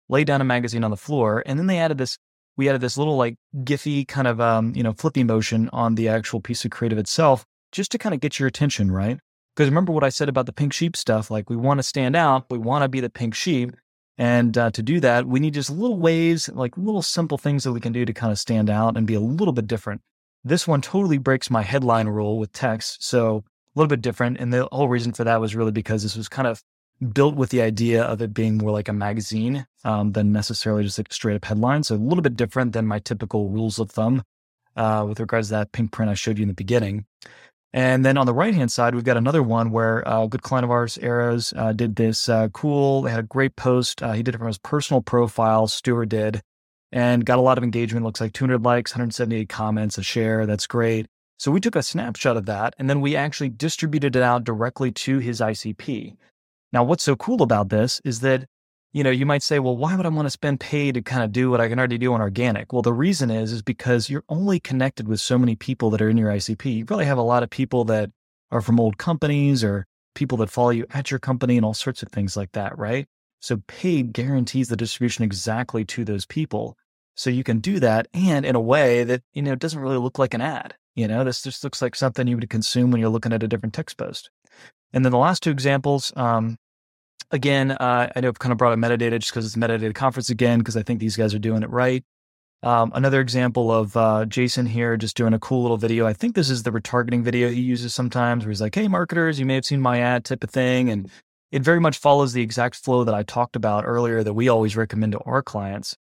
Lay 0.08 0.24
down 0.24 0.40
a 0.40 0.46
magazine 0.46 0.84
on 0.86 0.92
the 0.92 0.98
floor. 0.98 1.44
And 1.46 1.60
then 1.60 1.68
they 1.68 1.80
added 1.80 1.98
this, 1.98 2.18
we 2.56 2.70
added 2.70 2.82
this 2.82 2.98
little 2.98 3.18
like 3.18 3.36
Giphy 3.58 4.08
kind 4.08 4.28
of, 4.28 4.40
um, 4.40 4.74
you 4.74 4.84
know, 4.84 4.94
flippy 4.94 5.24
motion 5.24 5.70
on 5.74 5.96
the 5.96 6.08
actual 6.08 6.40
piece 6.40 6.64
of 6.64 6.72
creative 6.72 6.98
itself 6.98 7.46
just 7.74 7.92
to 7.92 7.98
kind 7.98 8.16
of 8.16 8.22
get 8.22 8.40
your 8.40 8.48
attention, 8.48 8.90
right? 8.90 9.20
Because 9.56 9.70
remember 9.70 9.92
what 9.92 10.04
I 10.04 10.10
said 10.10 10.30
about 10.30 10.46
the 10.46 10.54
pink 10.54 10.72
sheep 10.72 10.96
stuff? 10.96 11.30
Like 11.30 11.50
we 11.50 11.58
want 11.58 11.80
to 11.80 11.84
stand 11.84 12.16
out. 12.16 12.46
We 12.50 12.58
want 12.58 12.84
to 12.84 12.90
be 12.90 13.02
the 13.02 13.10
pink 13.10 13.36
sheep. 13.36 13.76
And 14.18 14.58
uh, 14.58 14.72
to 14.72 14.84
do 14.84 15.00
that, 15.00 15.26
we 15.26 15.40
need 15.40 15.54
just 15.54 15.70
little 15.70 15.98
ways, 15.98 16.50
like 16.50 16.78
little 16.78 17.02
simple 17.02 17.38
things 17.38 17.64
that 17.64 17.72
we 17.72 17.80
can 17.80 17.94
do 17.94 18.06
to 18.06 18.14
kind 18.14 18.32
of 18.32 18.40
stand 18.40 18.70
out 18.70 18.98
and 18.98 19.08
be 19.08 19.14
a 19.14 19.20
little 19.20 19.54
bit 19.54 19.68
different. 19.68 20.02
This 20.44 20.68
one 20.68 20.82
totally 20.82 21.18
breaks 21.18 21.50
my 21.50 21.62
headline 21.62 22.08
rule 22.08 22.38
with 22.40 22.52
text. 22.52 23.04
So 23.04 23.38
a 23.38 23.80
little 23.80 23.90
bit 23.90 24.02
different. 24.02 24.38
And 24.40 24.54
the 24.54 24.68
whole 24.72 24.90
reason 24.90 25.14
for 25.14 25.24
that 25.24 25.40
was 25.40 25.56
really 25.56 25.72
because 25.72 26.04
this 26.04 26.16
was 26.16 26.28
kind 26.28 26.48
of 26.48 26.62
built 27.14 27.36
with 27.36 27.50
the 27.50 27.62
idea 27.62 28.04
of 28.04 28.22
it 28.22 28.34
being 28.34 28.58
more 28.58 28.72
like 28.72 28.88
a 28.88 28.94
magazine 28.94 29.66
um, 29.84 30.12
than 30.12 30.32
necessarily 30.32 30.84
just 30.84 31.00
a 31.00 31.04
straight 31.10 31.36
up 31.36 31.46
headline. 31.46 31.84
So 31.84 31.96
a 31.96 31.98
little 31.98 32.22
bit 32.22 32.36
different 32.36 32.74
than 32.74 32.86
my 32.86 33.00
typical 33.00 33.50
rules 33.50 33.80
of 33.80 33.90
thumb 33.90 34.24
uh, 34.76 35.06
with 35.08 35.20
regards 35.20 35.48
to 35.48 35.56
that 35.56 35.72
pink 35.72 35.92
print 35.92 36.12
I 36.12 36.14
showed 36.14 36.38
you 36.38 36.44
in 36.44 36.50
the 36.50 36.54
beginning. 36.54 37.06
And 37.74 38.04
then 38.04 38.18
on 38.18 38.26
the 38.26 38.34
right 38.34 38.54
hand 38.54 38.72
side, 38.72 38.94
we've 38.94 39.04
got 39.04 39.16
another 39.16 39.42
one 39.42 39.72
where 39.72 40.06
uh, 40.08 40.24
a 40.24 40.28
good 40.28 40.42
client 40.42 40.66
of 40.66 40.72
ours, 40.72 40.98
Arrows, 40.98 41.54
uh, 41.56 41.72
did 41.72 41.96
this 41.96 42.28
uh, 42.28 42.50
cool. 42.50 43.02
They 43.02 43.12
had 43.12 43.22
a 43.22 43.24
great 43.24 43.56
post. 43.56 44.04
Uh, 44.04 44.12
he 44.12 44.24
did 44.24 44.36
it 44.36 44.40
from 44.40 44.48
his 44.48 44.58
personal 44.58 45.02
profile. 45.02 45.68
Stuart 45.68 46.08
did, 46.08 46.42
and 46.92 47.26
got 47.26 47.40
a 47.40 47.42
lot 47.42 47.58
of 47.58 47.64
engagement. 47.64 48.06
Looks 48.06 48.20
like 48.20 48.34
200 48.34 48.64
likes, 48.64 48.92
178 48.92 49.48
comments, 49.48 49.98
a 49.98 50.04
share. 50.04 50.46
That's 50.46 50.68
great. 50.68 51.08
So 51.40 51.50
we 51.50 51.62
took 51.62 51.78
a 51.78 51.82
snapshot 51.82 52.38
of 52.38 52.46
that, 52.48 52.76
and 52.78 52.90
then 52.90 53.00
we 53.00 53.16
actually 53.16 53.50
distributed 53.50 54.16
it 54.16 54.22
out 54.22 54.44
directly 54.44 54.92
to 54.92 55.20
his 55.20 55.40
ICP. 55.40 56.16
Now, 56.74 56.84
what's 56.84 57.04
so 57.04 57.16
cool 57.16 57.42
about 57.42 57.70
this 57.70 58.02
is 58.04 58.20
that 58.20 58.46
you 58.94 59.04
know, 59.04 59.10
you 59.10 59.26
might 59.26 59.44
say, 59.44 59.60
well, 59.60 59.78
why 59.78 59.96
would 59.96 60.06
I 60.06 60.10
want 60.10 60.26
to 60.26 60.32
spend 60.32 60.60
pay 60.60 60.92
to 60.92 61.02
kind 61.02 61.24
of 61.24 61.32
do 61.32 61.50
what 61.50 61.62
I 61.62 61.70
can 61.70 61.80
already 61.80 61.98
do 61.98 62.14
on 62.14 62.22
organic? 62.22 62.74
Well, 62.74 62.82
the 62.82 62.94
reason 62.94 63.32
is, 63.32 63.54
is 63.54 63.62
because 63.62 64.10
you're 64.10 64.26
only 64.28 64.60
connected 64.60 65.08
with 65.08 65.22
so 65.22 65.38
many 65.38 65.56
people 65.56 65.90
that 65.92 66.02
are 66.02 66.10
in 66.10 66.18
your 66.18 66.30
ICP. 66.30 66.76
You 66.76 66.86
probably 66.86 67.06
have 67.06 67.18
a 67.18 67.24
lot 67.24 67.44
of 67.44 67.50
people 67.50 67.86
that 67.86 68.12
are 68.52 68.62
from 68.62 68.80
old 68.80 68.98
companies 68.98 69.64
or 69.64 69.88
people 70.14 70.38
that 70.40 70.50
follow 70.50 70.72
you 70.72 70.86
at 70.92 71.10
your 71.10 71.20
company 71.20 71.56
and 71.56 71.66
all 71.66 71.74
sorts 71.74 72.04
of 72.04 72.10
things 72.10 72.36
like 72.36 72.52
that, 72.52 72.78
right? 72.78 73.08
So 73.40 73.62
paid 73.68 74.14
guarantees 74.14 74.68
the 74.68 74.76
distribution 74.76 75.24
exactly 75.24 75.86
to 75.86 76.04
those 76.04 76.26
people. 76.26 76.78
So 77.16 77.30
you 77.30 77.44
can 77.44 77.60
do 77.60 77.80
that 77.80 78.08
and 78.14 78.46
in 78.46 78.56
a 78.56 78.62
way 78.62 79.04
that, 79.06 79.24
you 79.34 79.42
know, 79.42 79.56
doesn't 79.56 79.80
really 79.80 79.98
look 79.98 80.20
like 80.20 80.34
an 80.34 80.42
ad. 80.42 80.76
You 80.96 81.08
know, 81.08 81.24
this 81.24 81.42
just 81.42 81.64
looks 81.64 81.82
like 81.82 81.96
something 81.96 82.28
you 82.28 82.36
would 82.36 82.50
consume 82.50 82.92
when 82.92 83.00
you're 83.00 83.10
looking 83.10 83.32
at 83.32 83.44
a 83.44 83.48
different 83.48 83.74
text 83.74 83.98
post. 83.98 84.30
And 84.92 85.06
then 85.06 85.12
the 85.12 85.18
last 85.18 85.42
two 85.42 85.52
examples, 85.52 86.12
um, 86.18 86.58
again, 87.32 87.72
uh, 87.72 88.12
I 88.16 88.20
know 88.20 88.28
I've 88.28 88.40
kind 88.40 88.52
of 88.52 88.58
brought 88.58 88.74
up 88.74 88.80
metadata 88.80 89.20
just 89.20 89.32
because 89.32 89.46
it's 89.46 89.56
metadata 89.56 89.94
conference 89.94 90.30
again, 90.30 90.60
because 90.60 90.78
I 90.78 90.84
think 90.84 91.00
these 91.00 91.18
guys 91.18 91.34
are 91.34 91.40
doing 91.40 91.64
it 91.64 91.70
right. 91.70 92.04
Um, 92.64 92.92
another 92.94 93.22
example 93.22 93.72
of 93.72 93.98
uh, 93.98 94.26
Jason 94.26 94.68
here 94.68 94.96
just 94.96 95.18
doing 95.18 95.34
a 95.34 95.40
cool 95.40 95.64
little 95.64 95.78
video. 95.78 96.06
I 96.06 96.14
think 96.14 96.36
this 96.36 96.50
is 96.50 96.62
the 96.62 96.72
retargeting 96.72 97.24
video 97.24 97.50
he 97.50 97.62
uses 97.62 97.96
sometimes 97.96 98.46
where 98.46 98.52
he's 98.52 98.62
like, 98.62 98.76
hey, 98.76 98.88
marketers, 98.88 99.40
you 99.40 99.48
may 99.48 99.56
have 99.56 99.66
seen 99.66 99.82
my 99.82 100.00
ad 100.00 100.26
type 100.26 100.44
of 100.44 100.52
thing. 100.52 100.90
And 100.90 101.10
it 101.52 101.64
very 101.64 101.80
much 101.80 101.98
follows 101.98 102.34
the 102.34 102.44
exact 102.44 102.76
flow 102.76 103.04
that 103.04 103.16
I 103.16 103.24
talked 103.24 103.56
about 103.56 103.86
earlier 103.86 104.24
that 104.24 104.34
we 104.34 104.48
always 104.48 104.76
recommend 104.76 105.14
to 105.14 105.20
our 105.22 105.42
clients. 105.42 105.98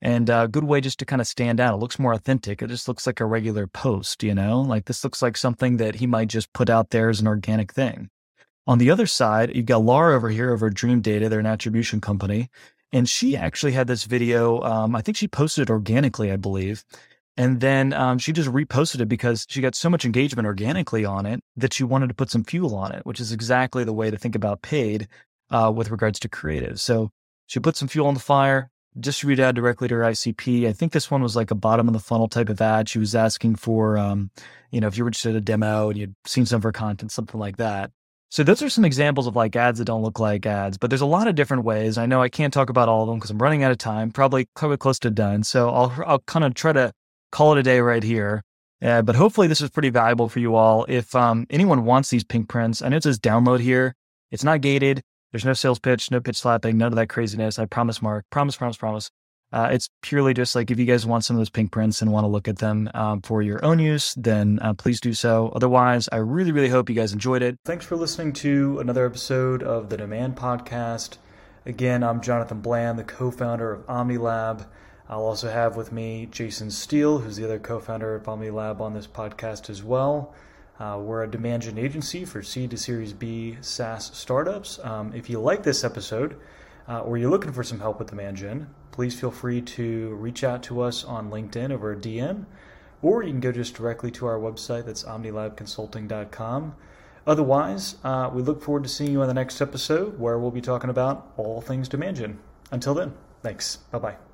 And 0.00 0.28
a 0.28 0.34
uh, 0.34 0.46
good 0.46 0.64
way 0.64 0.80
just 0.80 0.98
to 1.00 1.06
kind 1.06 1.20
of 1.20 1.26
stand 1.26 1.60
out. 1.60 1.74
It 1.74 1.78
looks 1.78 1.98
more 1.98 2.12
authentic. 2.12 2.62
It 2.62 2.68
just 2.68 2.86
looks 2.86 3.06
like 3.06 3.20
a 3.20 3.24
regular 3.24 3.66
post, 3.66 4.22
you 4.22 4.34
know? 4.34 4.60
Like 4.60 4.84
this 4.84 5.02
looks 5.02 5.20
like 5.20 5.36
something 5.36 5.78
that 5.78 5.96
he 5.96 6.06
might 6.06 6.28
just 6.28 6.52
put 6.52 6.70
out 6.70 6.90
there 6.90 7.08
as 7.08 7.20
an 7.20 7.26
organic 7.26 7.72
thing. 7.72 8.10
On 8.66 8.78
the 8.78 8.90
other 8.90 9.06
side, 9.06 9.54
you've 9.54 9.66
got 9.66 9.82
Laura 9.82 10.16
over 10.16 10.30
here 10.30 10.52
over 10.52 10.70
Dreamdata, 10.70 11.28
they're 11.28 11.40
an 11.40 11.46
attribution 11.46 12.00
company. 12.00 12.48
And 12.92 13.08
she 13.08 13.36
actually 13.36 13.72
had 13.72 13.88
this 13.88 14.04
video. 14.04 14.62
Um, 14.62 14.94
I 14.94 15.02
think 15.02 15.16
she 15.16 15.26
posted 15.26 15.62
it 15.62 15.70
organically, 15.70 16.30
I 16.30 16.36
believe. 16.36 16.84
And 17.36 17.60
then 17.60 17.92
um, 17.92 18.18
she 18.18 18.32
just 18.32 18.48
reposted 18.48 19.00
it 19.00 19.08
because 19.08 19.46
she 19.48 19.60
got 19.60 19.74
so 19.74 19.90
much 19.90 20.04
engagement 20.04 20.46
organically 20.46 21.04
on 21.04 21.26
it 21.26 21.40
that 21.56 21.72
she 21.72 21.82
wanted 21.82 22.08
to 22.08 22.14
put 22.14 22.30
some 22.30 22.44
fuel 22.44 22.76
on 22.76 22.92
it, 22.92 23.04
which 23.04 23.18
is 23.18 23.32
exactly 23.32 23.82
the 23.82 23.92
way 23.92 24.10
to 24.10 24.16
think 24.16 24.36
about 24.36 24.62
paid 24.62 25.08
uh, 25.50 25.72
with 25.74 25.90
regards 25.90 26.20
to 26.20 26.28
creative. 26.28 26.80
So 26.80 27.10
she 27.46 27.58
put 27.58 27.76
some 27.76 27.88
fuel 27.88 28.06
on 28.06 28.14
the 28.14 28.20
fire, 28.20 28.70
distribute 28.98 29.40
ad 29.40 29.56
directly 29.56 29.88
to 29.88 29.96
her 29.96 30.02
ICP. 30.02 30.68
I 30.68 30.72
think 30.72 30.92
this 30.92 31.10
one 31.10 31.22
was 31.22 31.34
like 31.34 31.50
a 31.50 31.56
bottom 31.56 31.88
of 31.88 31.94
the 31.94 32.00
funnel 32.00 32.28
type 32.28 32.48
of 32.48 32.60
ad. 32.60 32.88
She 32.88 33.00
was 33.00 33.16
asking 33.16 33.56
for, 33.56 33.98
um, 33.98 34.30
you 34.70 34.80
know, 34.80 34.86
if 34.86 34.96
you 34.96 35.02
were 35.02 35.08
interested 35.08 35.30
in 35.30 35.36
a 35.36 35.40
demo 35.40 35.90
and 35.90 35.98
you'd 35.98 36.14
seen 36.26 36.46
some 36.46 36.58
of 36.58 36.62
her 36.62 36.72
content, 36.72 37.10
something 37.10 37.40
like 37.40 37.56
that. 37.56 37.90
So 38.34 38.42
those 38.42 38.62
are 38.62 38.68
some 38.68 38.84
examples 38.84 39.28
of 39.28 39.36
like 39.36 39.54
ads 39.54 39.78
that 39.78 39.84
don't 39.84 40.02
look 40.02 40.18
like 40.18 40.44
ads, 40.44 40.76
but 40.76 40.90
there's 40.90 41.00
a 41.00 41.06
lot 41.06 41.28
of 41.28 41.36
different 41.36 41.62
ways. 41.62 41.96
I 41.96 42.06
know 42.06 42.20
I 42.20 42.28
can't 42.28 42.52
talk 42.52 42.68
about 42.68 42.88
all 42.88 43.02
of 43.02 43.08
them 43.08 43.18
because 43.18 43.30
I'm 43.30 43.38
running 43.38 43.62
out 43.62 43.70
of 43.70 43.78
time, 43.78 44.10
probably 44.10 44.48
probably 44.56 44.76
close 44.76 44.98
to 44.98 45.10
done. 45.10 45.44
So 45.44 45.70
I'll 45.70 45.94
I'll 46.04 46.18
kind 46.18 46.44
of 46.44 46.52
try 46.54 46.72
to 46.72 46.92
call 47.30 47.52
it 47.52 47.60
a 47.60 47.62
day 47.62 47.78
right 47.78 48.02
here. 48.02 48.42
Uh, 48.82 49.02
but 49.02 49.14
hopefully 49.14 49.46
this 49.46 49.60
is 49.60 49.70
pretty 49.70 49.90
valuable 49.90 50.28
for 50.28 50.40
you 50.40 50.56
all. 50.56 50.84
If 50.88 51.14
um, 51.14 51.46
anyone 51.48 51.84
wants 51.84 52.10
these 52.10 52.24
pink 52.24 52.48
prints, 52.48 52.82
I 52.82 52.88
know 52.88 52.96
it 52.96 53.04
says 53.04 53.20
download 53.20 53.60
here. 53.60 53.94
It's 54.32 54.42
not 54.42 54.62
gated. 54.62 55.00
There's 55.30 55.44
no 55.44 55.52
sales 55.52 55.78
pitch, 55.78 56.10
no 56.10 56.20
pitch 56.20 56.38
slapping, 56.38 56.76
none 56.76 56.88
of 56.88 56.96
that 56.96 57.08
craziness. 57.08 57.60
I 57.60 57.66
promise, 57.66 58.02
Mark. 58.02 58.24
Promise, 58.30 58.56
promise, 58.56 58.76
promise. 58.76 59.10
Uh, 59.54 59.68
it's 59.70 59.88
purely 60.02 60.34
just 60.34 60.56
like 60.56 60.72
if 60.72 60.80
you 60.80 60.84
guys 60.84 61.06
want 61.06 61.24
some 61.24 61.36
of 61.36 61.38
those 61.38 61.48
pink 61.48 61.70
prints 61.70 62.02
and 62.02 62.10
want 62.10 62.24
to 62.24 62.28
look 62.28 62.48
at 62.48 62.58
them 62.58 62.90
um, 62.92 63.22
for 63.22 63.40
your 63.40 63.64
own 63.64 63.78
use, 63.78 64.12
then 64.16 64.58
uh, 64.60 64.74
please 64.74 65.00
do 65.00 65.14
so. 65.14 65.52
Otherwise, 65.54 66.08
I 66.10 66.16
really, 66.16 66.50
really 66.50 66.68
hope 66.68 66.88
you 66.88 66.96
guys 66.96 67.12
enjoyed 67.12 67.40
it. 67.40 67.56
Thanks 67.64 67.86
for 67.86 67.94
listening 67.94 68.32
to 68.32 68.80
another 68.80 69.06
episode 69.06 69.62
of 69.62 69.90
the 69.90 69.96
Demand 69.96 70.34
Podcast. 70.34 71.18
Again, 71.66 72.02
I'm 72.02 72.20
Jonathan 72.20 72.62
Bland, 72.62 72.98
the 72.98 73.04
co 73.04 73.30
founder 73.30 73.72
of 73.72 73.86
OmniLab. 73.86 74.66
I'll 75.08 75.22
also 75.22 75.48
have 75.48 75.76
with 75.76 75.92
me 75.92 76.26
Jason 76.32 76.72
Steele, 76.72 77.18
who's 77.18 77.36
the 77.36 77.44
other 77.44 77.60
co 77.60 77.78
founder 77.78 78.16
of 78.16 78.24
OmniLab 78.24 78.80
on 78.80 78.92
this 78.92 79.06
podcast 79.06 79.70
as 79.70 79.84
well. 79.84 80.34
Uh, 80.80 80.98
we're 81.00 81.22
a 81.22 81.30
demand 81.30 81.62
gen 81.62 81.78
agency 81.78 82.24
for 82.24 82.42
seed 82.42 82.72
to 82.72 82.76
Series 82.76 83.12
B 83.12 83.56
SaaS 83.60 84.10
startups. 84.14 84.80
Um, 84.82 85.12
if 85.14 85.30
you 85.30 85.38
like 85.38 85.62
this 85.62 85.84
episode, 85.84 86.34
uh, 86.88 87.00
or 87.00 87.16
you're 87.16 87.30
looking 87.30 87.52
for 87.52 87.62
some 87.62 87.80
help 87.80 87.98
with 87.98 88.08
the 88.08 88.32
gen, 88.32 88.68
please 88.92 89.18
feel 89.18 89.30
free 89.30 89.60
to 89.60 90.14
reach 90.14 90.44
out 90.44 90.62
to 90.64 90.80
us 90.80 91.04
on 91.04 91.30
LinkedIn 91.30 91.72
over 91.72 91.92
a 91.92 91.96
DM, 91.96 92.44
or 93.02 93.22
you 93.22 93.30
can 93.30 93.40
go 93.40 93.52
just 93.52 93.74
directly 93.74 94.10
to 94.12 94.26
our 94.26 94.38
website 94.38 94.86
that's 94.86 95.04
omnilabconsulting.com. 95.04 96.74
Otherwise, 97.26 97.96
uh, 98.04 98.30
we 98.32 98.42
look 98.42 98.62
forward 98.62 98.82
to 98.82 98.88
seeing 98.88 99.12
you 99.12 99.22
on 99.22 99.28
the 99.28 99.34
next 99.34 99.60
episode 99.60 100.18
where 100.18 100.38
we'll 100.38 100.50
be 100.50 100.60
talking 100.60 100.90
about 100.90 101.32
all 101.36 101.60
things 101.60 101.88
demand 101.88 102.16
gen. 102.16 102.38
Until 102.70 102.94
then, 102.94 103.14
thanks. 103.42 103.76
Bye 103.90 103.98
bye. 103.98 104.33